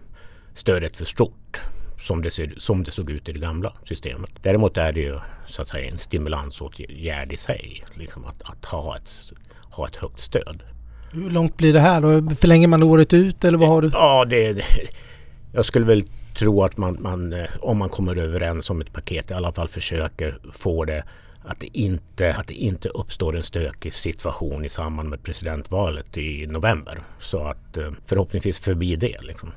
stödet 0.54 0.98
för 0.98 1.06
stort 1.06 1.62
som 2.00 2.22
det, 2.22 2.32
ser, 2.32 2.54
som 2.58 2.84
det 2.84 2.92
såg 2.92 3.12
ut 3.12 3.30
i 3.30 3.32
det 3.32 3.40
gamla 3.40 3.74
systemet. 3.84 4.30
Däremot 4.42 4.78
är 4.78 4.92
det 4.92 5.00
ju 5.00 5.20
så 5.48 5.62
att 5.62 5.68
säga 5.68 5.92
en 5.92 5.98
stimulansåtgärd 5.98 7.34
i 7.34 7.38
sig. 7.38 7.84
Liksom 7.94 8.26
att, 8.26 8.42
att 8.42 8.66
ha, 8.66 8.98
ett, 8.98 9.10
ha 9.72 9.88
ett 9.88 9.96
högt 9.96 10.20
stöd. 10.20 10.64
Hur 11.12 11.30
långt 11.30 11.58
blir 11.58 11.74
det 11.74 11.80
här 11.80 12.02
då? 12.02 12.36
Förlänger 12.36 12.68
man 12.68 12.84
året 12.84 13.14
ut 13.14 13.44
eller 13.44 13.58
vad 13.58 13.70
har 13.70 13.82
du? 13.82 13.90
Ja, 13.94 14.26
det, 14.26 14.66
jag 15.54 15.66
skulle 15.66 15.86
väl 15.86 16.04
tro 16.38 16.64
att 16.64 16.78
man, 16.78 16.98
man, 17.02 17.34
eh, 17.34 17.46
om 17.60 17.78
man 17.78 17.90
kommer 17.90 18.16
överens 18.16 18.70
om 18.70 18.82
ett 18.82 18.94
paket, 18.94 19.32
i 19.32 19.34
alla 19.34 19.52
fall 19.52 19.68
försöker 19.68 20.40
få 20.52 20.86
det 20.86 21.04
att 21.48 21.60
det, 21.60 21.78
inte, 21.78 22.34
att 22.34 22.48
det 22.48 22.54
inte 22.54 22.90
uppstår 22.90 23.36
en 23.36 23.44
stökig 23.44 23.94
situation 23.94 24.66
i 24.66 24.70
samband 24.70 25.10
med 25.10 25.24
presidentvalet 25.24 26.18
i 26.18 26.48
november. 26.48 27.00
Så 27.20 27.44
att 27.44 27.78
eh, 27.78 27.92
förhoppningsvis 28.06 28.60
förbi 28.60 28.96
det. 28.96 29.22
Liksom. 29.22 29.52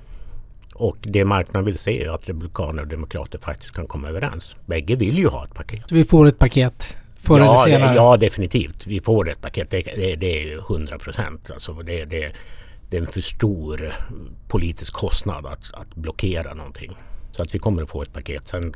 Och 0.74 0.96
det 1.00 1.24
marknaden 1.24 1.64
vill 1.64 1.78
se 1.78 2.04
är 2.04 2.08
att 2.08 2.28
republikaner 2.28 2.82
och 2.82 2.88
demokrater 2.88 3.38
faktiskt 3.38 3.74
kan 3.74 3.86
komma 3.86 4.08
överens. 4.08 4.56
Bägge 4.66 4.96
vill 4.96 5.18
ju 5.18 5.28
ha 5.28 5.44
ett 5.44 5.54
paket. 5.54 5.84
Så 5.88 5.94
vi 5.94 6.04
får 6.04 6.26
ett 6.26 6.38
paket? 6.38 6.96
Förr 7.16 7.38
ja, 7.38 7.66
eller 7.66 7.78
senare? 7.78 7.96
ja, 7.96 8.16
definitivt. 8.16 8.86
Vi 8.86 9.00
får 9.00 9.30
ett 9.30 9.40
paket. 9.40 9.70
Det, 9.70 9.82
det, 9.82 10.16
det 10.16 10.38
är 10.38 10.46
ju 10.46 10.58
100 10.58 10.98
procent. 10.98 11.50
Alltså 11.50 11.72
det, 11.72 12.04
det, 12.04 12.32
det 12.90 12.96
är 12.96 13.00
en 13.00 13.06
för 13.06 13.20
stor 13.20 13.92
politisk 14.48 14.92
kostnad 14.92 15.46
att, 15.46 15.74
att 15.74 15.94
blockera 15.94 16.54
någonting. 16.54 16.96
Så 17.32 17.42
att 17.42 17.54
vi 17.54 17.58
kommer 17.58 17.82
att 17.82 17.90
få 17.90 18.02
ett 18.02 18.12
paket. 18.12 18.48
Sen 18.48 18.74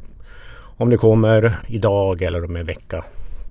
om 0.82 0.90
det 0.90 0.96
kommer 0.96 1.58
idag 1.66 2.22
eller 2.22 2.44
om 2.44 2.56
en 2.56 2.66
vecka, 2.66 3.04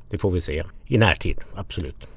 det 0.10 0.18
får 0.18 0.32
vi 0.32 0.42
se. 0.42 0.64
I 0.88 0.98
närtid, 0.98 1.38
absolut. 1.56 2.08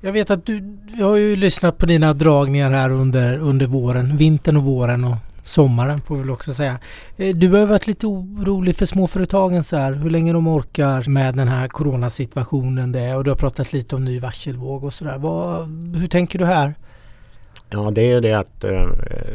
Jag 0.00 0.12
vet 0.12 0.30
att 0.30 0.46
du, 0.46 0.78
jag 0.98 1.06
har 1.06 1.16
ju 1.16 1.36
lyssnat 1.36 1.78
på 1.78 1.86
dina 1.86 2.12
dragningar 2.12 2.70
här 2.70 2.90
under, 2.90 3.38
under 3.38 3.66
våren, 3.66 4.16
vintern 4.16 4.56
och 4.56 4.62
våren 4.62 5.04
och 5.04 5.16
sommaren 5.44 6.00
får 6.00 6.14
vi 6.14 6.20
väl 6.20 6.30
också 6.30 6.52
säga. 6.52 6.78
Eh, 7.16 7.36
du 7.36 7.48
har 7.48 7.66
varit 7.66 7.86
lite 7.86 8.06
orolig 8.06 8.76
för 8.76 8.86
småföretagen 8.86 9.64
så 9.64 9.76
här, 9.76 9.92
hur 9.92 10.10
länge 10.10 10.32
de 10.32 10.46
orkar 10.46 11.10
med 11.10 11.34
den 11.34 11.48
här 11.48 11.68
coronasituationen 11.68 12.92
det 12.92 13.00
är 13.00 13.16
och 13.16 13.24
du 13.24 13.30
har 13.30 13.36
pratat 13.36 13.72
lite 13.72 13.96
om 13.96 14.04
ny 14.04 14.20
varselvåg 14.20 14.84
och 14.84 14.92
sådär. 14.92 15.18
Hur 15.98 16.08
tänker 16.08 16.38
du 16.38 16.44
här? 16.44 16.74
Ja 17.70 17.90
det 17.90 18.12
är 18.12 18.20
det 18.20 18.32
att 18.32 18.64
eh, 18.64 18.88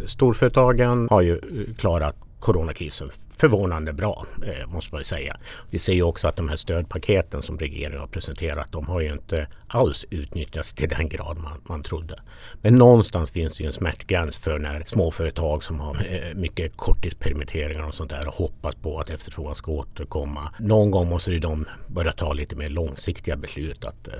storföretagen 0.07 1.07
har 1.11 1.21
ju 1.21 1.39
klarat 1.77 2.24
coronakrisen 2.39 3.09
förvånande 3.37 3.93
bra 3.93 4.25
eh, 4.43 4.67
måste 4.67 4.95
man 4.95 5.03
säga. 5.03 5.37
Vi 5.69 5.79
ser 5.79 5.93
ju 5.93 6.03
också 6.03 6.27
att 6.27 6.35
de 6.35 6.49
här 6.49 6.55
stödpaketen 6.55 7.41
som 7.41 7.59
regeringen 7.59 7.99
har 7.99 8.07
presenterat 8.07 8.71
de 8.71 8.87
har 8.87 9.01
ju 9.01 9.11
inte 9.11 9.47
alls 9.67 10.05
utnyttjats 10.09 10.73
till 10.73 10.89
den 10.89 11.09
grad 11.09 11.37
man, 11.37 11.61
man 11.63 11.83
trodde. 11.83 12.21
Men 12.61 12.75
någonstans 12.75 13.31
finns 13.31 13.57
det 13.57 13.63
ju 13.63 13.67
en 13.67 13.73
smärtgräns 13.73 14.37
för 14.37 14.59
när 14.59 14.83
småföretag 14.85 15.63
som 15.63 15.79
har 15.79 16.07
eh, 16.09 16.35
mycket 16.35 16.77
korttidspermitteringar 16.77 17.87
och 17.87 17.95
sånt 17.95 18.09
där 18.09 18.27
och 18.27 18.33
hoppas 18.33 18.75
på 18.75 18.99
att 18.99 19.09
efterfrågan 19.09 19.55
ska 19.55 19.71
återkomma. 19.71 20.53
Någon 20.59 20.91
gång 20.91 21.09
måste 21.09 21.31
ju 21.31 21.39
de 21.39 21.65
börja 21.87 22.11
ta 22.11 22.33
lite 22.33 22.55
mer 22.55 22.69
långsiktiga 22.69 23.35
beslut. 23.35 23.85
Att, 23.85 24.07
eh, 24.07 24.13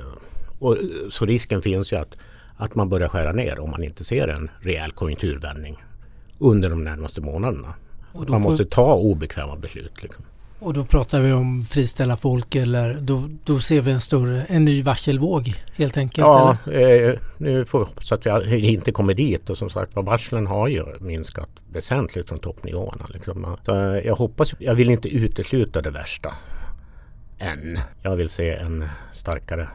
och, 0.60 0.78
eh, 0.78 0.84
så 1.10 1.26
risken 1.26 1.62
finns 1.62 1.94
ju 1.94 1.98
att, 1.98 2.16
att 2.58 2.76
man 2.76 2.90
börjar 2.90 3.08
skära 3.08 3.32
ner 3.32 3.60
om 3.60 3.72
man 3.72 3.84
inte 3.84 4.04
ser 4.04 4.28
en 4.28 4.50
rejäl 4.60 4.92
konjunkturvändning 4.92 5.84
under 6.40 6.70
de 6.70 6.84
närmaste 6.84 7.22
månaderna. 7.22 7.74
Man 8.16 8.26
får... 8.26 8.40
måste 8.40 8.66
ta 8.66 8.96
obekväma 8.96 9.56
beslut. 9.56 10.04
Liksom. 10.04 10.26
Och 10.60 10.74
då 10.74 10.86
pratar 10.86 11.22
vi 11.22 11.32
om 11.32 11.66
friställa 11.66 12.18
folk 12.18 12.56
eller 12.56 12.94
då, 13.02 13.24
då 13.44 13.60
ser 13.60 13.82
vi 13.82 13.92
en 13.92 14.02
större, 14.02 14.44
en 14.44 14.66
ny 14.66 14.84
varselvåg 14.84 15.54
helt 15.76 15.98
enkelt? 15.98 16.28
Ja, 16.28 16.58
eh, 16.72 17.20
nu 17.38 17.66
får 17.66 17.80
vi 17.80 17.86
hoppas 17.86 18.12
att 18.12 18.26
vi 18.46 18.74
inte 18.74 18.92
kommer 18.92 19.14
dit 19.14 19.50
och 19.50 19.58
som 19.58 19.70
sagt 19.70 19.92
varslen 19.96 20.48
har 20.48 20.68
ju 20.68 21.00
minskat 21.00 21.50
väsentligt 21.72 22.30
från 22.30 22.40
toppnivåerna. 22.40 23.06
Liksom. 23.14 23.58
Så 23.66 24.02
jag 24.06 24.16
hoppas, 24.16 24.54
jag 24.60 24.76
vill 24.76 24.90
inte 24.90 25.10
utesluta 25.10 25.82
det 25.82 25.92
värsta 25.92 26.34
än. 27.40 27.78
Jag 28.02 28.16
vill 28.16 28.30
se 28.30 28.52
en 28.52 28.86
starkare 29.12 29.70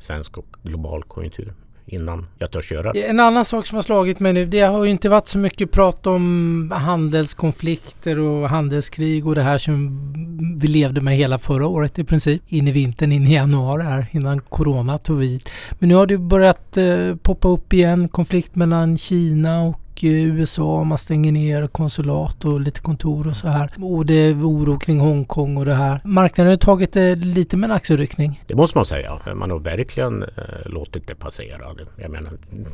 svensk 0.00 0.38
och 0.38 0.56
global 0.62 1.02
konjunktur 1.02 1.54
innan 1.94 2.26
jag 2.38 2.50
törs 2.50 2.72
göra 2.72 2.92
det. 2.92 3.02
En 3.02 3.20
annan 3.20 3.44
sak 3.44 3.66
som 3.66 3.76
har 3.76 3.82
slagit 3.82 4.20
mig 4.20 4.32
nu, 4.32 4.46
det 4.46 4.60
har 4.60 4.84
ju 4.84 4.90
inte 4.90 5.08
varit 5.08 5.28
så 5.28 5.38
mycket 5.38 5.70
prat 5.70 6.06
om 6.06 6.72
handelskonflikter 6.74 8.18
och 8.18 8.48
handelskrig 8.48 9.26
och 9.26 9.34
det 9.34 9.42
här 9.42 9.58
som 9.58 10.12
vi 10.60 10.68
levde 10.68 11.00
med 11.00 11.16
hela 11.16 11.38
förra 11.38 11.66
året 11.66 11.98
i 11.98 12.04
princip. 12.04 12.42
In 12.48 12.68
i 12.68 12.72
vintern, 12.72 13.12
in 13.12 13.26
i 13.26 13.34
januari 13.34 13.82
här 13.82 14.06
innan 14.10 14.40
Corona 14.40 14.98
tog 14.98 15.18
vid. 15.18 15.50
Men 15.78 15.88
nu 15.88 15.94
har 15.94 16.06
det 16.06 16.18
börjat 16.18 16.76
eh, 16.76 17.16
poppa 17.22 17.48
upp 17.48 17.72
igen 17.72 18.08
konflikt 18.08 18.54
mellan 18.54 18.96
Kina 18.96 19.62
och 19.62 19.80
och 19.98 20.04
USA. 20.04 20.84
Man 20.84 20.98
stänger 20.98 21.32
ner 21.32 21.66
konsulat 21.66 22.44
och 22.44 22.60
lite 22.60 22.80
kontor 22.80 23.28
och 23.28 23.36
så 23.36 23.48
här. 23.48 23.70
Och 23.82 24.06
det 24.06 24.14
är 24.14 24.34
oro 24.34 24.78
kring 24.78 25.00
Hongkong 25.00 25.56
och 25.56 25.64
det 25.64 25.74
här. 25.74 26.00
Marknaden 26.04 26.50
har 26.50 26.56
tagit 26.56 26.92
det 26.92 27.14
lite 27.16 27.56
med 27.56 27.70
en 27.70 27.76
axelryckning. 27.76 28.42
Det 28.46 28.54
måste 28.54 28.78
man 28.78 28.86
säga. 28.86 29.20
Man 29.34 29.50
har 29.50 29.58
verkligen 29.58 30.22
eh, 30.22 30.28
låtit 30.64 31.06
det 31.06 31.14
passera. 31.14 31.74
Jag 31.96 32.10
menar, 32.10 32.32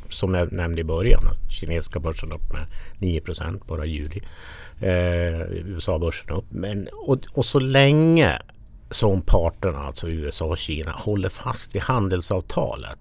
som 0.08 0.34
jag 0.34 0.52
nämnde 0.52 0.80
i 0.80 0.84
början, 0.84 1.22
att 1.26 1.52
kinesiska 1.52 2.00
börsen 2.00 2.32
upp 2.32 2.52
med 2.52 2.66
9 2.98 3.20
bara 3.68 3.84
i 3.84 3.90
juli. 3.90 4.22
Eh, 4.80 5.40
USA-börsen 5.50 6.30
upp. 6.30 6.44
Men, 6.48 6.88
och, 7.06 7.18
och 7.32 7.44
så 7.44 7.58
länge 7.58 8.38
som 8.90 9.22
parterna, 9.22 9.78
alltså 9.78 10.08
USA 10.08 10.44
och 10.44 10.58
Kina, 10.58 10.90
håller 10.90 11.28
fast 11.28 11.74
vid 11.74 11.82
handelsavtalet 11.82 12.98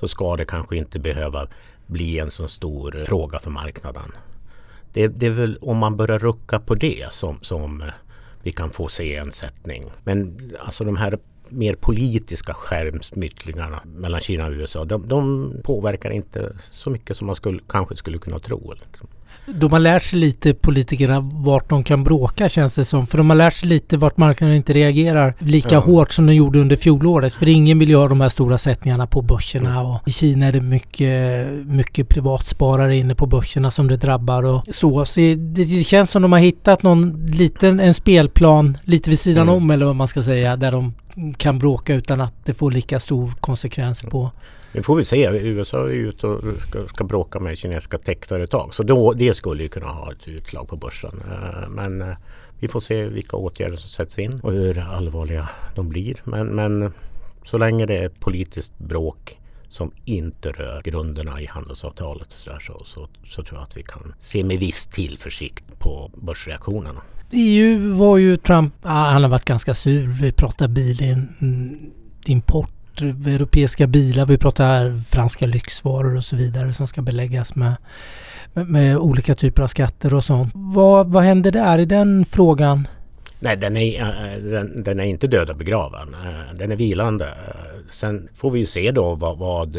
så 0.00 0.08
ska 0.08 0.36
det 0.36 0.44
kanske 0.44 0.76
inte 0.76 0.98
behöva 0.98 1.48
bli 1.86 2.18
en 2.18 2.30
så 2.30 2.48
stor 2.48 3.04
fråga 3.06 3.38
för 3.38 3.50
marknaden. 3.50 4.12
Det, 4.92 5.08
det, 5.08 5.26
är 5.26 5.30
väl 5.30 5.58
om 5.60 5.78
man 5.78 5.96
börjar 5.96 6.18
rucka 6.18 6.60
på 6.60 6.74
det 6.74 7.06
som, 7.10 7.38
som 7.42 7.82
eh, 7.82 7.88
vi 8.42 8.52
kan 8.52 8.70
få 8.70 8.88
se 8.88 9.16
en 9.16 9.32
sättning. 9.32 9.90
Men 10.04 10.38
alltså 10.60 10.84
de 10.84 10.96
här 10.96 11.18
mer 11.50 11.74
politiska 11.74 12.54
skärmsmyttlingarna 12.54 13.80
mellan 13.84 14.20
Kina 14.20 14.46
och 14.46 14.52
USA 14.52 14.84
de, 14.84 15.08
de 15.08 15.52
påverkar 15.64 16.10
inte 16.10 16.56
så 16.72 16.90
mycket 16.90 17.16
som 17.16 17.26
man 17.26 17.36
skulle, 17.36 17.60
kanske 17.68 17.96
skulle 17.96 18.18
kunna 18.18 18.38
tro. 18.38 18.72
Liksom 18.72 19.08
de 19.54 19.72
har 19.72 19.78
lärt 19.78 20.02
sig 20.02 20.18
lite 20.18 20.54
politikerna 20.54 21.20
vart 21.20 21.68
de 21.68 21.84
kan 21.84 22.04
bråka 22.04 22.48
känns 22.48 22.74
det 22.74 22.84
som. 22.84 23.06
För 23.06 23.18
de 23.18 23.30
har 23.30 23.36
lärt 23.36 23.54
sig 23.54 23.68
lite 23.68 23.96
vart 23.96 24.16
marknaden 24.16 24.56
inte 24.56 24.72
reagerar 24.72 25.34
lika 25.38 25.74
ja. 25.74 25.80
hårt 25.80 26.12
som 26.12 26.26
de 26.26 26.34
gjorde 26.34 26.58
under 26.58 26.76
fjolåret. 26.76 27.32
För 27.32 27.48
ingen 27.48 27.78
vill 27.78 27.88
ju 27.88 27.96
ha 27.96 28.08
de 28.08 28.20
här 28.20 28.28
stora 28.28 28.58
sättningarna 28.58 29.06
på 29.06 29.22
börserna. 29.22 29.82
Och 29.82 30.08
I 30.08 30.10
Kina 30.10 30.46
är 30.46 30.52
det 30.52 30.60
mycket, 30.60 31.48
mycket 31.66 32.08
privatsparare 32.08 32.96
inne 32.96 33.14
på 33.14 33.26
börserna 33.26 33.70
som 33.70 33.88
det 33.88 33.96
drabbar 33.96 34.42
och 34.42 34.64
så. 34.74 35.04
så 35.04 35.20
det, 35.20 35.34
det 35.64 35.84
känns 35.84 36.10
som 36.10 36.22
de 36.22 36.32
har 36.32 36.38
hittat 36.38 36.82
någon 36.82 37.26
liten 37.26 37.80
en 37.80 37.94
spelplan 37.94 38.78
lite 38.84 39.10
vid 39.10 39.18
sidan 39.18 39.42
mm. 39.42 39.54
om 39.54 39.70
eller 39.70 39.86
vad 39.86 39.96
man 39.96 40.08
ska 40.08 40.22
säga. 40.22 40.56
Där 40.56 40.72
de 40.72 40.94
kan 41.36 41.58
bråka 41.58 41.94
utan 41.94 42.20
att 42.20 42.34
det 42.44 42.54
får 42.54 42.70
lika 42.70 43.00
stor 43.00 43.32
konsekvens 43.40 44.02
på 44.02 44.30
det 44.72 44.82
får 44.82 44.96
vi 44.96 45.04
se. 45.04 45.26
USA 45.26 45.78
är 45.78 45.90
ute 45.90 46.26
och 46.26 46.62
ska, 46.62 46.88
ska 46.88 47.04
bråka 47.04 47.40
med 47.40 47.58
kinesiska 47.58 47.98
techföretag. 47.98 48.74
Så 48.74 48.82
då, 48.82 49.12
det 49.12 49.34
skulle 49.34 49.62
ju 49.62 49.68
kunna 49.68 49.86
ha 49.86 50.12
ett 50.12 50.28
utslag 50.28 50.68
på 50.68 50.76
börsen. 50.76 51.22
Eh, 51.30 51.68
men 51.68 52.02
eh, 52.02 52.16
vi 52.58 52.68
får 52.68 52.80
se 52.80 53.04
vilka 53.04 53.36
åtgärder 53.36 53.76
som 53.76 53.88
sätts 53.88 54.18
in 54.18 54.40
och 54.40 54.52
hur 54.52 54.78
allvarliga 54.78 55.48
de 55.74 55.88
blir. 55.88 56.20
Men, 56.24 56.46
men 56.46 56.92
så 57.44 57.58
länge 57.58 57.86
det 57.86 57.96
är 57.96 58.08
politiskt 58.08 58.78
bråk 58.78 59.36
som 59.68 59.92
inte 60.04 60.48
rör 60.48 60.82
grunderna 60.82 61.40
i 61.40 61.46
handelsavtalet 61.46 62.32
så, 62.32 62.50
så, 62.60 62.84
så, 62.84 63.08
så, 63.26 63.42
tror 63.42 63.58
jag 63.58 63.62
att 63.62 63.76
vi 63.76 63.82
kan 63.82 64.14
se 64.18 64.44
med 64.44 64.58
viss 64.58 64.86
tillförsikt 64.86 65.78
på 65.78 66.10
börsreaktionerna. 66.14 67.00
EU 67.32 67.94
var 67.94 68.18
ju 68.18 68.36
Trump, 68.36 68.74
ah, 68.82 69.10
han 69.10 69.22
har 69.22 69.30
varit 69.30 69.44
ganska 69.44 69.74
sur. 69.74 70.06
Vi 70.22 70.32
pratar 70.32 70.68
bilimport 70.68 72.70
eh, 72.70 72.79
europeiska 73.06 73.86
bilar. 73.86 74.26
Vi 74.26 74.38
pratar 74.38 75.02
franska 75.02 75.46
lyxvaror 75.46 76.16
och 76.16 76.24
så 76.24 76.36
vidare 76.36 76.72
som 76.72 76.86
ska 76.86 77.02
beläggas 77.02 77.54
med, 77.54 77.76
med, 78.52 78.66
med 78.66 78.96
olika 78.96 79.34
typer 79.34 79.62
av 79.62 79.66
skatter 79.66 80.14
och 80.14 80.24
sånt. 80.24 80.52
Vad, 80.54 81.12
vad 81.12 81.22
händer 81.22 81.52
där 81.52 81.78
i 81.78 81.84
den 81.84 82.24
frågan? 82.24 82.88
Nej, 83.42 83.56
den 83.56 83.76
är, 83.76 84.00
eh, 84.00 84.42
den, 84.42 84.82
den 84.82 85.00
är 85.00 85.04
inte 85.04 85.26
död 85.26 85.50
och 85.50 85.56
begraven. 85.56 86.14
Eh, 86.14 86.54
den 86.58 86.72
är 86.72 86.76
vilande. 86.76 87.26
Eh, 87.26 87.70
sen 87.90 88.28
får 88.34 88.50
vi 88.50 88.58
ju 88.58 88.66
se 88.66 88.90
då 88.90 89.14
vad, 89.14 89.38
vad 89.38 89.76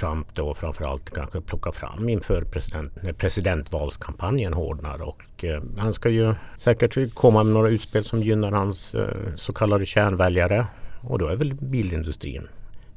Trump 0.00 0.26
då 0.34 0.54
framförallt 0.54 1.10
kanske 1.10 1.40
plockar 1.40 1.72
fram 1.72 2.08
inför 2.08 2.42
president, 2.42 3.02
när 3.02 3.12
presidentvalskampanjen 3.12 4.54
hårdnar. 4.54 5.02
Och 5.02 5.44
eh, 5.44 5.62
han 5.78 5.92
ska 5.92 6.08
ju 6.08 6.34
säkert 6.56 7.14
komma 7.14 7.42
med 7.42 7.54
några 7.54 7.68
utspel 7.68 8.04
som 8.04 8.22
gynnar 8.22 8.52
hans 8.52 8.94
eh, 8.94 9.08
så 9.36 9.52
kallade 9.52 9.86
kärnväljare. 9.86 10.66
Och 11.06 11.18
då 11.18 11.28
är 11.28 11.36
väl 11.36 11.54
bilindustrin 11.54 12.48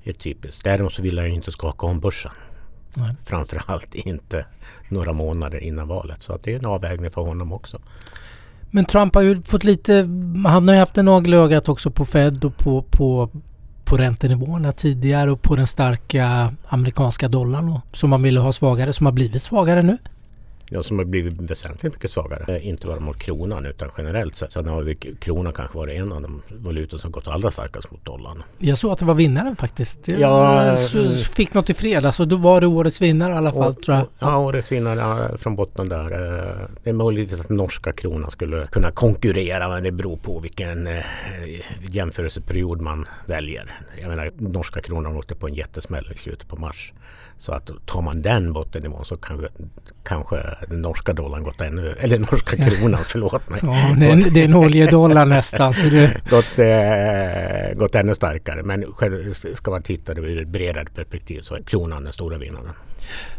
ett 0.04 0.20
typiskt. 0.20 0.64
Däremot 0.64 0.94
så 0.94 1.02
vill 1.02 1.18
jag 1.18 1.30
inte 1.30 1.52
skaka 1.52 1.86
om 1.86 2.00
börsen. 2.00 2.32
Nej. 2.94 3.16
Framförallt 3.26 3.96
inte 3.96 4.46
några 4.90 5.14
månader 5.14 5.64
innan 5.64 5.88
valet. 5.88 6.22
Så 6.22 6.34
att 6.34 6.44
det 6.44 6.54
är 6.54 6.60
en 6.60 6.66
avvägning 6.66 7.12
för 7.12 7.22
honom 7.22 7.54
också. 7.54 7.80
Men 8.72 8.86
Trump 8.86 9.16
har 9.16 9.22
ju 9.22 9.42
fått 9.44 9.64
lite, 9.64 9.94
han 10.46 10.68
har 10.68 10.76
ju 10.76 10.80
haft 10.80 10.98
en 10.98 11.06
nagel 11.06 11.34
ögat 11.34 11.70
också 11.70 11.92
på 11.92 12.06
Fed 12.06 12.46
och 12.46 12.58
på, 12.58 12.82
på, 12.82 13.30
på 13.86 13.98
räntenivåerna 13.98 14.72
tidigare 14.72 15.32
och 15.32 15.42
på 15.42 15.56
den 15.56 15.68
starka 15.68 16.54
amerikanska 16.68 17.28
dollarn 17.28 17.80
som 17.94 18.10
man 18.10 18.22
ville 18.22 18.40
ha 18.40 18.54
svagare, 18.54 18.94
som 18.94 19.06
har 19.06 19.14
blivit 19.14 19.42
svagare 19.42 19.82
nu. 19.82 19.98
Ja, 20.70 20.84
som 20.84 20.98
har 20.98 21.06
blivit 21.06 21.42
väsentligt 21.42 21.94
mycket 21.94 22.12
svagare. 22.12 22.56
Eh, 22.56 22.68
inte 22.68 22.88
bara 22.88 23.00
mot 23.00 23.20
kronan 23.20 23.66
utan 23.66 23.90
generellt 23.98 24.36
sett. 24.36 24.52
Sen 24.52 24.66
har 24.66 24.82
vi 24.82 24.96
kronan 24.96 25.54
kanske 25.54 25.78
varit 25.78 25.94
en 25.94 26.12
av 26.12 26.22
de 26.22 26.42
valutor 26.50 26.98
som 26.98 27.12
gått 27.12 27.28
allra 27.28 27.52
starkast 27.52 27.92
mot 27.92 28.06
dollarn. 28.06 28.44
Jag 28.58 28.78
såg 28.78 28.92
att 28.92 29.00
det 29.00 29.06
var 29.06 29.14
vinnaren 29.14 29.56
faktiskt. 29.56 30.08
Jag 30.08 30.20
ja, 30.20 30.76
fick 31.34 31.54
något 31.54 31.70
i 31.70 31.74
fredags 31.74 32.20
och 32.20 32.28
då 32.28 32.36
var 32.36 32.62
det 32.62 32.68
årets 32.68 33.02
vinnare 33.02 33.34
i 33.34 33.36
alla 33.36 33.52
fall 33.52 33.72
och, 33.72 33.82
tror 33.82 33.98
jag. 33.98 34.08
Ja, 34.20 34.38
årets 34.38 34.72
vinnare 34.72 35.38
från 35.38 35.56
botten 35.56 35.90
där. 35.90 36.12
Eh, 36.12 36.68
det 36.84 36.90
är 36.90 36.94
möjligt 36.94 37.34
att 37.34 37.50
norska 37.50 37.92
kronan 37.92 38.32
skulle 38.32 38.68
kunna 38.68 38.92
konkurrera 38.92 39.70
men 39.70 39.84
det 39.84 39.92
beror 39.92 40.18
på 40.18 40.40
vilken 40.40 40.88
eh, 40.88 41.04
jämförelseperiod 41.90 42.82
man 42.82 43.06
väljer. 43.26 43.72
Jag 44.02 44.10
menar 44.10 44.32
norska 44.38 44.82
kronan 44.82 45.16
åkte 45.16 45.36
på 45.36 45.48
en 45.48 45.54
jättesmäll 45.54 46.12
i 46.16 46.18
slutet 46.18 46.48
på 46.48 46.56
mars. 46.56 46.94
Så 47.40 47.52
att 47.52 47.70
tar 47.86 48.02
man 48.02 48.22
den 48.22 48.54
bottennivån 48.54 49.06
så 49.06 49.18
kanske, 49.18 49.48
kanske 50.04 50.36
den 50.70 50.82
norska 50.82 51.14
dollarn 51.14 51.44
gått 51.44 51.62
ännu, 51.62 51.96
eller 52.00 52.20
norska 52.20 52.70
kronan, 52.70 53.02
förlåt 53.06 53.50
mig. 53.50 53.60
Ja, 53.64 53.96
det, 54.00 54.06
är, 54.06 54.34
det 54.34 54.40
är 54.42 54.46
en 54.46 54.56
oljedollar 54.56 55.26
nästan. 55.26 55.74
Så 55.74 55.90
det... 55.90 56.22
gått, 56.30 56.60
eh, 56.60 57.80
gått 57.80 57.96
ännu 57.96 58.16
starkare. 58.16 58.64
Men 58.64 58.86
ska 59.56 59.72
man 59.72 59.82
titta 59.82 60.14
ur 60.14 60.42
ett 60.42 60.48
bredare 60.48 60.86
perspektiv 60.96 61.40
så 61.40 61.56
är 61.56 61.62
kronan 61.62 62.04
den 62.04 62.14
stora 62.14 62.38
vinnaren. 62.38 62.74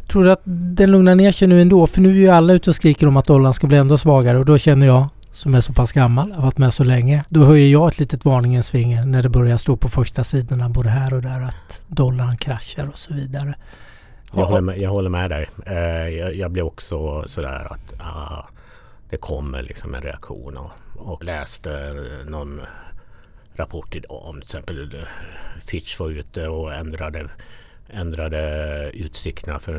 Tror 0.09 0.25
du 0.25 0.33
att 0.33 0.43
den 0.45 0.91
lugnar 0.91 1.15
ner 1.15 1.33
sig 1.33 1.49
nu 1.49 1.63
ändå? 1.63 1.87
För 1.87 2.01
nu 2.01 2.09
är 2.09 2.15
ju 2.15 2.29
alla 2.29 2.53
ute 2.53 2.71
och 2.71 2.77
skriker 2.77 3.07
om 3.07 3.17
att 3.17 3.27
dollarn 3.27 3.55
ska 3.55 3.67
bli 3.67 3.77
ändå 3.77 3.99
svagare 3.99 4.39
och 4.39 4.45
då 4.45 4.59
känner 4.59 4.87
jag 4.87 5.09
som 5.33 5.55
är 5.55 5.61
så 5.61 5.73
pass 5.73 5.93
gammal, 5.93 6.33
har 6.33 6.43
varit 6.43 6.59
med 6.59 6.75
så 6.75 6.85
länge. 6.85 7.25
Då 7.29 7.45
höjer 7.45 7.69
jag 7.69 7.89
ett 7.89 7.99
litet 7.99 8.25
varningens 8.25 8.71
finger 8.71 9.05
när 9.05 9.23
det 9.23 9.29
börjar 9.29 9.57
stå 9.57 9.77
på 9.77 9.89
första 9.89 10.25
sidorna 10.25 10.69
både 10.69 10.89
här 10.89 11.15
och 11.15 11.23
där 11.23 11.43
att 11.43 11.83
dollarn 11.87 12.37
kraschar 12.37 12.89
och 12.89 12.99
så 12.99 13.15
vidare. 13.15 13.55
Jag, 14.33 14.45
håller 14.45 14.61
med, 14.61 14.79
jag 14.79 14.91
håller 14.91 15.11
med 15.11 15.31
dig. 15.31 15.49
Eh, 15.67 16.09
jag, 16.09 16.35
jag 16.35 16.51
blev 16.51 16.65
också 16.65 17.25
sådär 17.27 17.73
att 17.73 18.01
ah, 18.01 18.49
det 19.11 19.17
kommer 19.17 19.63
liksom 19.63 19.95
en 19.95 20.03
reaktion 20.03 20.57
och, 20.57 20.71
och 20.97 21.25
läste 21.25 21.95
någon 22.29 22.61
rapport 23.55 23.97
idag 23.97 24.23
om 24.25 24.35
till 24.35 24.43
exempel 24.43 24.95
eh, 24.95 25.09
Fitch 25.67 26.01
var 26.01 26.11
ute 26.11 26.49
och 26.49 26.75
ändrade 26.75 27.29
ändrade 27.91 28.91
utsikterna 28.95 29.59
för 29.59 29.73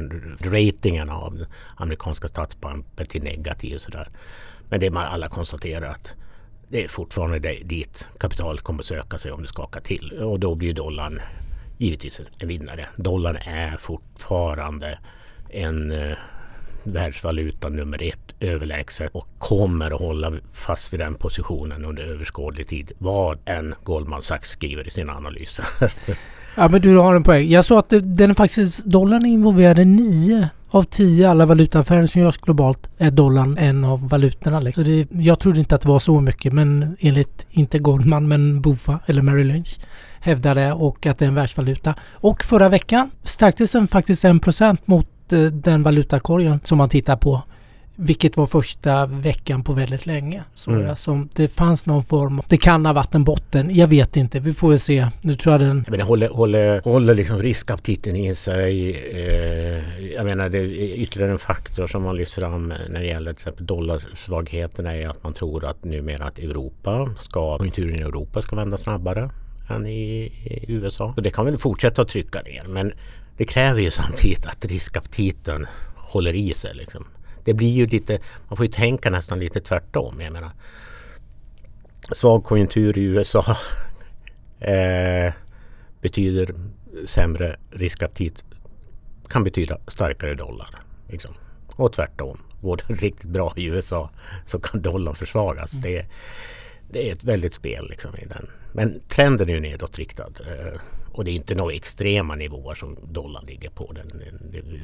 ratingen 0.44 1.10
av 1.10 1.46
amerikanska 1.78 2.28
statsbanker 2.28 3.06
till 3.06 3.24
negativ 3.24 3.76
och 3.76 3.82
sådär. 3.82 4.10
Men 4.70 4.80
det 4.80 4.92
man 4.92 5.06
alla 5.06 5.28
konstaterar 5.28 5.90
att 5.90 6.14
det 6.68 6.84
är 6.84 6.88
fortfarande 6.88 7.40
dit 7.64 8.08
kapitalet 8.20 8.62
kommer 8.62 8.84
söka 8.84 9.18
sig 9.18 9.32
om 9.32 9.42
det 9.42 9.48
skakar 9.48 9.82
till 9.82 10.12
och 10.12 10.40
då 10.40 10.56
blir 10.56 10.74
dollarn 10.74 11.22
givetvis 11.80 12.22
en 12.40 12.48
vinnare. 12.48 12.90
Dollarn 12.96 13.36
är 13.36 13.78
fortfarande 13.78 15.00
en 15.50 15.92
eh, 15.92 16.18
världsvaluta 16.84 17.70
nummer 17.70 18.04
ett 18.04 18.36
överlägset 18.40 19.12
och 19.12 19.28
kommer 19.38 19.92
att 19.92 20.00
hålla 20.00 20.34
fast 20.54 20.94
vid 20.94 21.00
den 21.00 21.16
positionen 21.16 21.86
under 21.86 22.04
överskådlig 22.04 22.68
tid. 22.68 22.92
Vad 22.98 23.40
än 23.46 23.76
Goldman 23.84 24.22
Sachs 24.22 24.50
skriver 24.50 24.88
i 24.88 24.90
sina 24.90 25.14
analyser. 25.14 25.66
ja 26.56 26.68
men 26.68 26.82
du 26.82 26.96
har 26.96 27.16
en 27.16 27.24
poäng. 27.24 27.50
Jag 27.50 27.66
sa 27.66 27.80
att 27.80 27.90
den 27.90 28.30
är 28.30 28.34
faktiskt, 28.34 28.86
dollarn 28.86 29.26
är 29.26 29.30
involverad 29.30 29.80
i 29.80 29.86
nio 29.86 30.50
av 30.70 30.84
tio 30.84 31.30
alla 31.30 31.46
valutaaffärer 31.46 32.06
som 32.06 32.22
görs 32.22 32.38
globalt 32.38 32.90
är 32.98 33.12
dollarn 33.12 33.58
en 33.58 33.84
av 33.84 34.10
valutorna. 34.10 34.60
Liksom. 34.60 34.84
Så 34.84 34.90
det, 34.90 35.08
jag 35.12 35.40
trodde 35.40 35.60
inte 35.60 35.76
att 35.76 35.82
det 35.82 35.88
var 35.88 36.00
så 36.00 36.22
mycket 36.22 36.54
men 36.54 36.98
enligt, 37.00 37.46
inte 37.50 37.80
Goldman 37.80 38.28
men 38.28 38.62
Bofa 38.62 39.00
eller 39.06 39.22
Merrill 39.22 39.48
Lynch 39.48 39.80
hävdar 40.20 40.56
det 40.56 40.74
och 40.74 41.06
att 41.06 41.18
det 41.18 41.26
är 41.26 41.30
en 41.30 41.36
världsvaluta. 41.36 41.96
Och 42.12 42.44
förra 42.44 42.70
veckan 42.70 43.10
stärktes 43.24 43.72
den 43.72 43.88
faktiskt 43.88 44.26
en 44.26 44.40
procent 44.40 44.88
mot 44.88 45.34
eh, 45.34 45.42
den 45.42 45.84
valutakorgen 45.84 46.60
som 46.64 46.78
man 46.78 46.90
tittar 46.90 47.16
på. 47.16 47.42
Vilket 48.02 48.38
var 48.38 48.46
första 48.46 49.06
veckan 49.06 49.64
på 49.64 49.74
väldigt 49.74 50.06
länge. 50.06 50.44
Så 50.56 50.72
mm. 50.72 50.96
som 50.96 51.30
det 51.34 51.48
fanns 51.48 51.86
någon 51.86 52.04
form 52.04 52.42
Det 52.48 52.58
kan 52.58 52.86
ha 52.86 52.94
varit 52.94 53.16
en 53.16 53.24
botten. 53.24 53.76
Jag 53.76 53.88
vet 53.88 54.18
inte. 54.18 54.40
Vi 54.40 54.54
får 54.54 54.70
väl 54.70 54.80
se. 54.80 55.08
Nu 55.22 55.36
tror 55.36 55.54
jag 55.54 55.62
den... 55.62 55.84
Jag 55.86 55.92
menar, 55.92 56.06
håller, 56.06 56.30
håller, 56.30 56.82
håller 56.82 57.14
liksom 57.14 57.42
riskaptiten 57.42 58.16
i 58.16 58.36
sig. 58.36 58.96
Eh, 59.12 60.06
jag 60.14 60.26
menar 60.26 60.50
det 60.50 60.58
är 60.58 60.94
ytterligare 60.96 61.32
en 61.32 61.40
faktor 61.40 61.88
som 61.88 62.04
man 62.04 62.18
lyfter 62.18 62.42
fram 62.42 62.74
när 62.90 63.00
det 63.00 63.06
gäller 63.06 63.34
till 63.34 63.42
exempel 63.42 63.66
dollarsvagheten 63.66 64.86
är 64.86 65.10
att 65.10 65.24
man 65.24 65.34
tror 65.34 65.66
att 65.66 65.84
numera 65.84 66.26
att 66.26 66.40
Europa 66.40 67.10
ska, 67.20 67.58
konjunkturen 67.58 67.96
i 67.96 68.02
Europa 68.02 68.42
ska 68.42 68.56
vända 68.56 68.78
snabbare 68.78 69.30
än 69.70 69.88
i, 69.88 70.32
i 70.44 70.66
USA. 70.68 71.14
Så 71.16 71.22
det 71.22 71.32
kan 71.32 71.46
väl 71.46 71.58
fortsätta 71.58 72.02
att 72.02 72.08
trycka 72.08 72.42
ner. 72.42 72.64
Men 72.68 72.92
det 73.38 73.46
kräver 73.46 73.82
ju 73.82 73.92
samtidigt 73.92 74.46
att 74.46 74.66
riskaptiten 74.66 75.68
håller 75.96 76.36
i 76.36 76.54
sig. 76.54 76.76
Liksom. 76.76 77.06
Det 77.44 77.54
blir 77.54 77.72
ju 77.72 77.88
lite, 77.88 78.20
man 78.48 78.58
får 78.58 78.66
ju 78.66 78.72
tänka 78.72 79.10
nästan 79.10 79.40
lite 79.40 79.62
tvärtom. 79.62 80.22
Jag 80.22 80.34
menar, 80.34 80.52
svag 82.12 82.44
konjunktur 82.44 82.98
i 82.98 83.02
USA 83.02 83.46
eh, 84.60 85.34
betyder 86.02 86.56
sämre 87.06 87.56
riskaptit 87.72 88.44
kan 89.30 89.44
betyda 89.44 89.78
starkare 89.88 90.36
dollar. 90.36 90.70
Liksom. 91.08 91.34
Och 91.68 91.94
tvärtom. 91.94 92.38
Går 92.62 92.78
det 92.78 92.94
riktigt 92.94 93.30
bra 93.30 93.54
i 93.56 93.66
USA 93.66 94.10
så 94.46 94.60
kan 94.60 94.82
dollarn 94.82 95.16
försvagas. 95.16 95.74
Mm. 95.74 95.84
Det, 95.84 96.06
det 96.92 97.10
är 97.10 97.14
ett 97.14 97.24
väldigt 97.24 97.54
spel 97.54 97.88
liksom 97.90 98.16
i 98.16 98.26
den. 98.26 98.48
Men 98.74 99.00
trenden 99.08 99.50
är 99.50 99.54
ju 99.54 99.60
nedåtriktad. 99.60 100.32
Eh, 100.40 100.82
och 101.12 101.26
det 101.26 101.32
är 101.32 101.36
inte 101.36 101.56
några 101.56 101.74
extrema 101.74 102.36
nivåer 102.36 102.76
som 102.76 102.98
dollarn 103.04 103.46
ligger 103.46 103.70
på. 103.70 103.94
Den, 103.94 104.12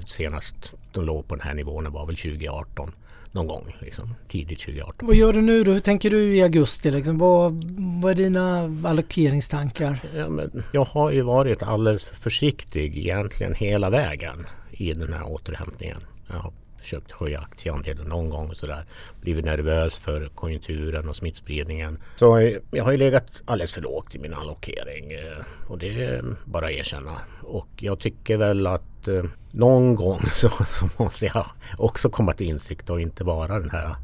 senast 0.07 0.73
de 0.91 1.05
låg 1.05 1.27
på 1.27 1.35
den 1.35 1.47
här 1.47 1.53
nivån 1.53 1.91
var 1.91 2.05
väl 2.05 2.15
2018 2.15 2.91
någon 3.31 3.47
gång. 3.47 3.75
Liksom, 3.79 4.15
tidigt 4.29 4.59
2018. 4.59 5.07
Vad 5.07 5.15
gör 5.15 5.33
du 5.33 5.41
nu 5.41 5.63
då? 5.63 5.71
Hur 5.71 5.79
tänker 5.79 6.09
du 6.09 6.35
i 6.35 6.41
augusti? 6.41 6.91
Liksom? 6.91 7.17
Vad, 7.17 7.63
vad 8.01 8.11
är 8.11 8.15
dina 8.15 8.59
allokeringstankar? 8.83 9.99
Ja, 10.15 10.29
men 10.29 10.63
jag 10.71 10.85
har 10.85 11.11
ju 11.11 11.21
varit 11.21 11.63
alldeles 11.63 12.03
försiktig 12.03 12.97
egentligen 12.97 13.53
hela 13.53 13.89
vägen 13.89 14.45
i 14.71 14.93
den 14.93 15.13
här 15.13 15.27
återhämtningen. 15.27 15.97
Jag 16.27 16.37
har 16.37 16.53
försökt 16.85 17.11
höja 17.11 17.39
aktieandelen 17.39 18.07
någon 18.07 18.29
gång 18.29 18.49
och 18.49 18.57
sådär. 18.57 18.85
Blivit 19.21 19.45
nervös 19.45 19.99
för 19.99 20.29
konjunkturen 20.35 21.09
och 21.09 21.15
smittspridningen. 21.15 21.97
Så 22.15 22.57
jag 22.71 22.83
har 22.83 22.91
ju 22.91 22.97
legat 22.97 23.25
alldeles 23.45 23.73
för 23.73 23.81
lågt 23.81 24.15
i 24.15 24.19
min 24.19 24.33
allokering 24.33 25.11
eh, 25.11 25.37
och 25.67 25.77
det 25.77 26.03
är 26.03 26.23
bara 26.45 26.65
att 26.65 26.71
erkänna. 26.71 27.17
Och 27.41 27.67
jag 27.77 27.99
tycker 27.99 28.37
väl 28.37 28.67
att 28.67 29.07
eh, 29.07 29.23
någon 29.51 29.95
gång 29.95 30.19
så, 30.33 30.49
så 30.49 31.03
måste 31.03 31.25
jag 31.25 31.45
också 31.77 32.09
komma 32.09 32.33
till 32.33 32.47
insikt 32.47 32.89
och 32.89 33.01
inte 33.01 33.23
vara 33.23 33.59
den 33.59 33.69
här 33.69 33.95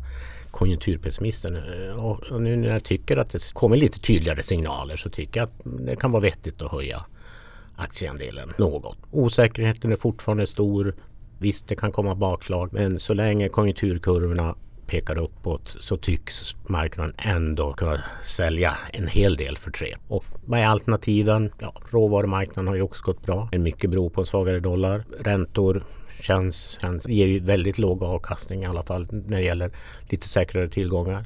konjunkturpessimisten. 0.52 1.56
Eh, 1.56 2.06
och 2.06 2.42
nu 2.42 2.56
när 2.56 2.70
jag 2.70 2.84
tycker 2.84 3.18
att 3.18 3.30
det 3.30 3.54
kommer 3.54 3.78
lite 3.78 4.00
tydligare 4.00 4.44
signaler 4.44 4.96
så 4.96 5.10
tycker 5.10 5.40
jag 5.40 5.44
att 5.46 5.62
det 5.64 5.96
kan 5.96 6.12
vara 6.12 6.22
vettigt 6.22 6.62
att 6.62 6.72
höja 6.72 7.06
aktieandelen 7.76 8.52
något. 8.58 8.98
Osäkerheten 9.12 9.92
är 9.92 9.96
fortfarande 9.96 10.48
stor. 10.48 10.96
Visst, 11.42 11.68
det 11.68 11.76
kan 11.76 11.92
komma 11.92 12.16
bakslag, 12.16 12.74
men 12.74 13.00
så 13.00 13.14
länge 13.14 13.50
konjunkturkurvorna 13.50 14.56
pekar 14.88 15.18
uppåt 15.18 15.76
så 15.80 15.98
tycks 15.98 16.56
marknaden 16.68 17.14
ändå 17.18 17.74
kunna 17.74 18.04
sälja 18.24 18.78
en 18.94 19.08
hel 19.08 19.36
del 19.36 19.58
för 19.58 19.72
tre. 19.72 19.96
Och 20.08 20.26
vad 20.46 20.60
är 20.60 20.66
alternativen? 20.66 21.52
Ja, 21.60 21.74
råvarumarknaden 21.90 22.68
har 22.68 22.76
ju 22.76 22.82
också 22.82 23.04
gått 23.04 23.26
bra. 23.26 23.50
En 23.52 23.64
mycket 23.64 23.90
beror 23.90 24.10
på 24.10 24.22
en 24.22 24.28
svagare 24.28 24.60
dollar. 24.60 25.04
Räntor 25.20 25.84
känns, 26.22 26.78
känns, 26.82 27.08
ger 27.08 27.28
ju 27.28 27.40
väldigt 27.40 27.78
låg 27.78 28.04
avkastning 28.04 28.64
i 28.64 28.66
alla 28.66 28.84
fall 28.84 29.08
när 29.12 29.38
det 29.38 29.46
gäller 29.46 29.72
lite 30.10 30.28
säkrare 30.28 30.70
tillgångar. 30.70 31.26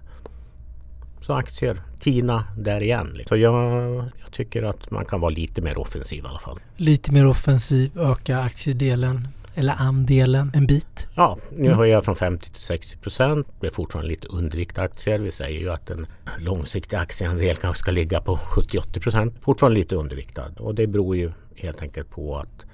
Så 1.22 1.34
aktier, 1.34 1.82
TINA 2.00 2.44
där 2.58 2.84
igen. 2.84 3.22
Så 3.28 3.38
jag, 3.38 3.56
jag, 3.96 4.32
tycker 4.32 4.64
att 4.64 4.92
man 4.92 5.06
kan 5.06 5.22
vara 5.22 5.30
lite 5.30 5.62
mer 5.62 5.78
offensiv 5.78 6.24
i 6.24 6.28
alla 6.28 6.40
fall. 6.40 6.60
Lite 6.78 7.12
mer 7.12 7.28
offensiv, 7.28 8.00
öka 8.00 8.40
aktiedelen 8.40 9.28
eller 9.56 9.74
andelen 9.74 10.52
en 10.54 10.68
bit? 10.68 11.08
Ja, 11.16 11.38
nu 11.52 11.74
höjer 11.74 11.94
jag 11.94 12.06
från 12.06 12.16
50 12.16 12.50
till 12.52 12.62
60 12.62 12.98
procent. 12.98 13.48
Det 13.60 13.68
är 13.68 13.72
fortfarande 13.72 14.10
lite 14.10 14.28
undervikt 14.28 14.78
aktier. 14.78 15.20
Vi 15.20 15.32
säger 15.32 15.60
ju 15.60 15.72
att 15.72 15.90
en 15.90 16.08
långsiktig 16.40 16.98
aktieandel 16.98 17.56
kanske 17.56 17.80
ska 17.80 17.92
ligga 17.92 18.22
på 18.22 18.36
70-80 18.36 19.00
procent. 19.00 19.36
Fortfarande 19.42 19.80
lite 19.80 19.96
underviktad 19.96 20.52
och 20.58 20.76
det 20.76 20.88
beror 20.88 21.16
ju 21.16 21.32
helt 21.56 21.82
enkelt 21.82 22.10
på 22.10 22.38
att 22.38 22.66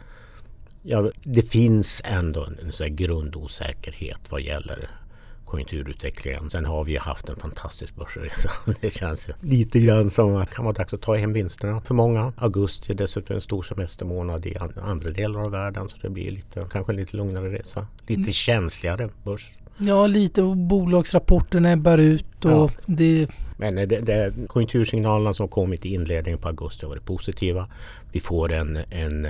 ja, 0.84 1.12
det 1.24 1.41
finns 1.41 2.02
ändå 2.06 2.46
en, 2.46 2.72
en 2.82 2.96
grundosäkerhet 2.96 4.20
vad 4.30 4.41
gäller 4.41 4.89
konjunkturutvecklingen. 5.52 6.50
Sen 6.50 6.66
har 6.66 6.84
vi 6.84 6.92
ju 6.92 7.00
haft 7.00 7.30
en 7.30 7.36
fantastisk 7.36 7.96
börsresa. 7.96 8.50
Det 8.82 8.90
känns 8.90 9.30
ju 9.30 9.34
lite 9.42 9.80
grann 9.80 10.10
som 10.10 10.36
att 10.36 10.50
det 10.50 10.56
kan 10.56 10.66
vara 10.66 10.74
dags 10.74 10.94
att 10.94 11.02
ta 11.02 11.16
hem 11.16 11.34
vinsterna 11.34 11.82
för 11.82 11.94
många. 11.94 12.34
Augusti 12.38 12.92
är 12.92 12.96
dessutom 12.96 13.36
en 13.36 13.42
stor 13.42 13.64
semestermånad 13.64 14.46
i 14.46 14.58
andra 14.82 15.10
delar 15.10 15.40
av 15.40 15.52
världen 15.52 15.90
så 15.90 15.98
det 16.02 16.10
blir 16.10 16.32
lite, 16.32 16.68
kanske 16.72 16.92
en 16.92 16.96
lite 16.96 17.18
lugnare 17.18 17.54
resa. 17.54 17.88
Lite 18.08 18.22
mm. 18.22 18.34
känsligare 18.34 19.10
börs. 19.24 19.52
Ja, 19.78 20.08
lite 20.08 20.42
och 20.42 20.58
bolagsrapporterna 20.58 21.72
ebbar 21.72 21.98
ut 21.98 22.46
och 22.46 22.52
ja. 22.52 22.70
det 22.86 23.28
men 23.58 23.76
det, 23.76 23.86
det, 23.86 24.34
konjunktursignalerna 24.48 25.34
som 25.34 25.48
kommit 25.48 25.86
i 25.86 25.94
inledningen 25.94 26.40
på 26.40 26.48
augusti 26.48 26.86
har 26.86 26.90
varit 26.90 27.06
positiva. 27.06 27.68
Vi 28.12 28.20
får 28.20 28.54
en, 28.54 28.78
en, 28.90 29.26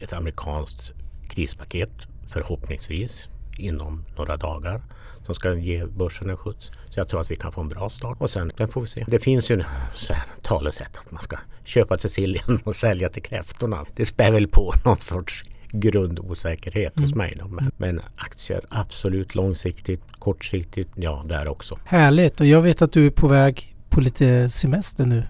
ett 0.00 0.12
amerikanskt 0.12 0.92
krispaket 1.28 1.90
förhoppningsvis 2.32 3.28
inom 3.58 4.04
några 4.16 4.36
dagar 4.36 4.82
som 5.26 5.34
ska 5.34 5.54
ge 5.54 5.86
börsen 5.86 6.30
en 6.30 6.36
skjuts. 6.36 6.70
Så 6.90 7.00
jag 7.00 7.08
tror 7.08 7.20
att 7.20 7.30
vi 7.30 7.36
kan 7.36 7.52
få 7.52 7.60
en 7.60 7.68
bra 7.68 7.90
start 7.90 8.16
och 8.20 8.30
sen 8.30 8.52
får 8.70 8.80
vi 8.80 8.86
se. 8.86 9.04
Det 9.08 9.18
finns 9.18 9.50
ju 9.50 9.62
så 9.94 10.12
här, 10.12 10.24
talesätt 10.42 10.96
att 10.96 11.10
man 11.10 11.22
ska 11.22 11.36
köpa 11.64 11.96
till 11.96 12.10
sillen 12.10 12.58
och 12.64 12.76
sälja 12.76 13.08
till 13.08 13.22
kräftorna. 13.22 13.84
Det 13.96 14.06
spär 14.06 14.32
väl 14.32 14.48
på 14.48 14.72
någon 14.84 14.96
sorts 14.96 15.44
grundosäkerhet 15.70 16.96
mm. 16.96 17.08
hos 17.08 17.16
mig. 17.16 17.36
Då. 17.38 17.48
Men, 17.48 17.70
men, 17.76 18.00
aktier 18.16 18.60
absolut 18.68 19.34
långsiktigt, 19.34 20.02
kortsiktigt, 20.18 20.90
ja 20.94 21.24
där 21.28 21.48
också. 21.48 21.78
Härligt 21.84 22.40
och 22.40 22.46
jag 22.46 22.62
vet 22.62 22.82
att 22.82 22.92
du 22.92 23.06
är 23.06 23.10
på 23.10 23.28
väg 23.28 23.74
på 23.88 24.00
lite 24.00 24.48
semester 24.48 25.06
nu. 25.06 25.22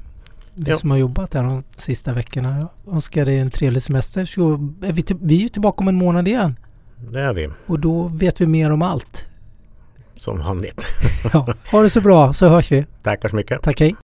Vi 0.55 0.71
ja. 0.71 0.77
som 0.77 0.91
har 0.91 0.99
jobbat 0.99 1.35
här 1.35 1.43
de 1.43 1.65
sista 1.77 2.13
veckorna. 2.13 2.69
Jag 2.85 2.95
önskar 2.95 3.27
dig 3.27 3.39
en 3.39 3.51
trevlig 3.51 3.83
semester. 3.83 4.25
Så 4.25 4.53
är 4.83 4.93
vi, 4.93 5.05
vi 5.21 5.45
är 5.45 5.49
tillbaka 5.49 5.81
om 5.81 5.89
en 5.89 5.97
månad 5.97 6.29
igen. 6.29 6.57
Det 7.01 7.21
är 7.21 7.33
vi. 7.33 7.49
Och 7.67 7.79
då 7.79 8.11
vet 8.15 8.41
vi 8.41 8.47
mer 8.47 8.71
om 8.71 8.83
allt 8.83 9.27
som 10.17 10.39
vanligt. 10.39 10.87
ja, 11.33 11.55
ha 11.71 11.83
det 11.83 11.91
så 11.91 12.01
bra 12.01 12.33
så 12.33 12.49
hörs 12.49 12.73
vi. 12.73 12.87
Tackar 13.03 13.29
så 13.29 13.37
mycket. 13.37 13.63
Tack 13.63 13.81
hej. 13.81 13.95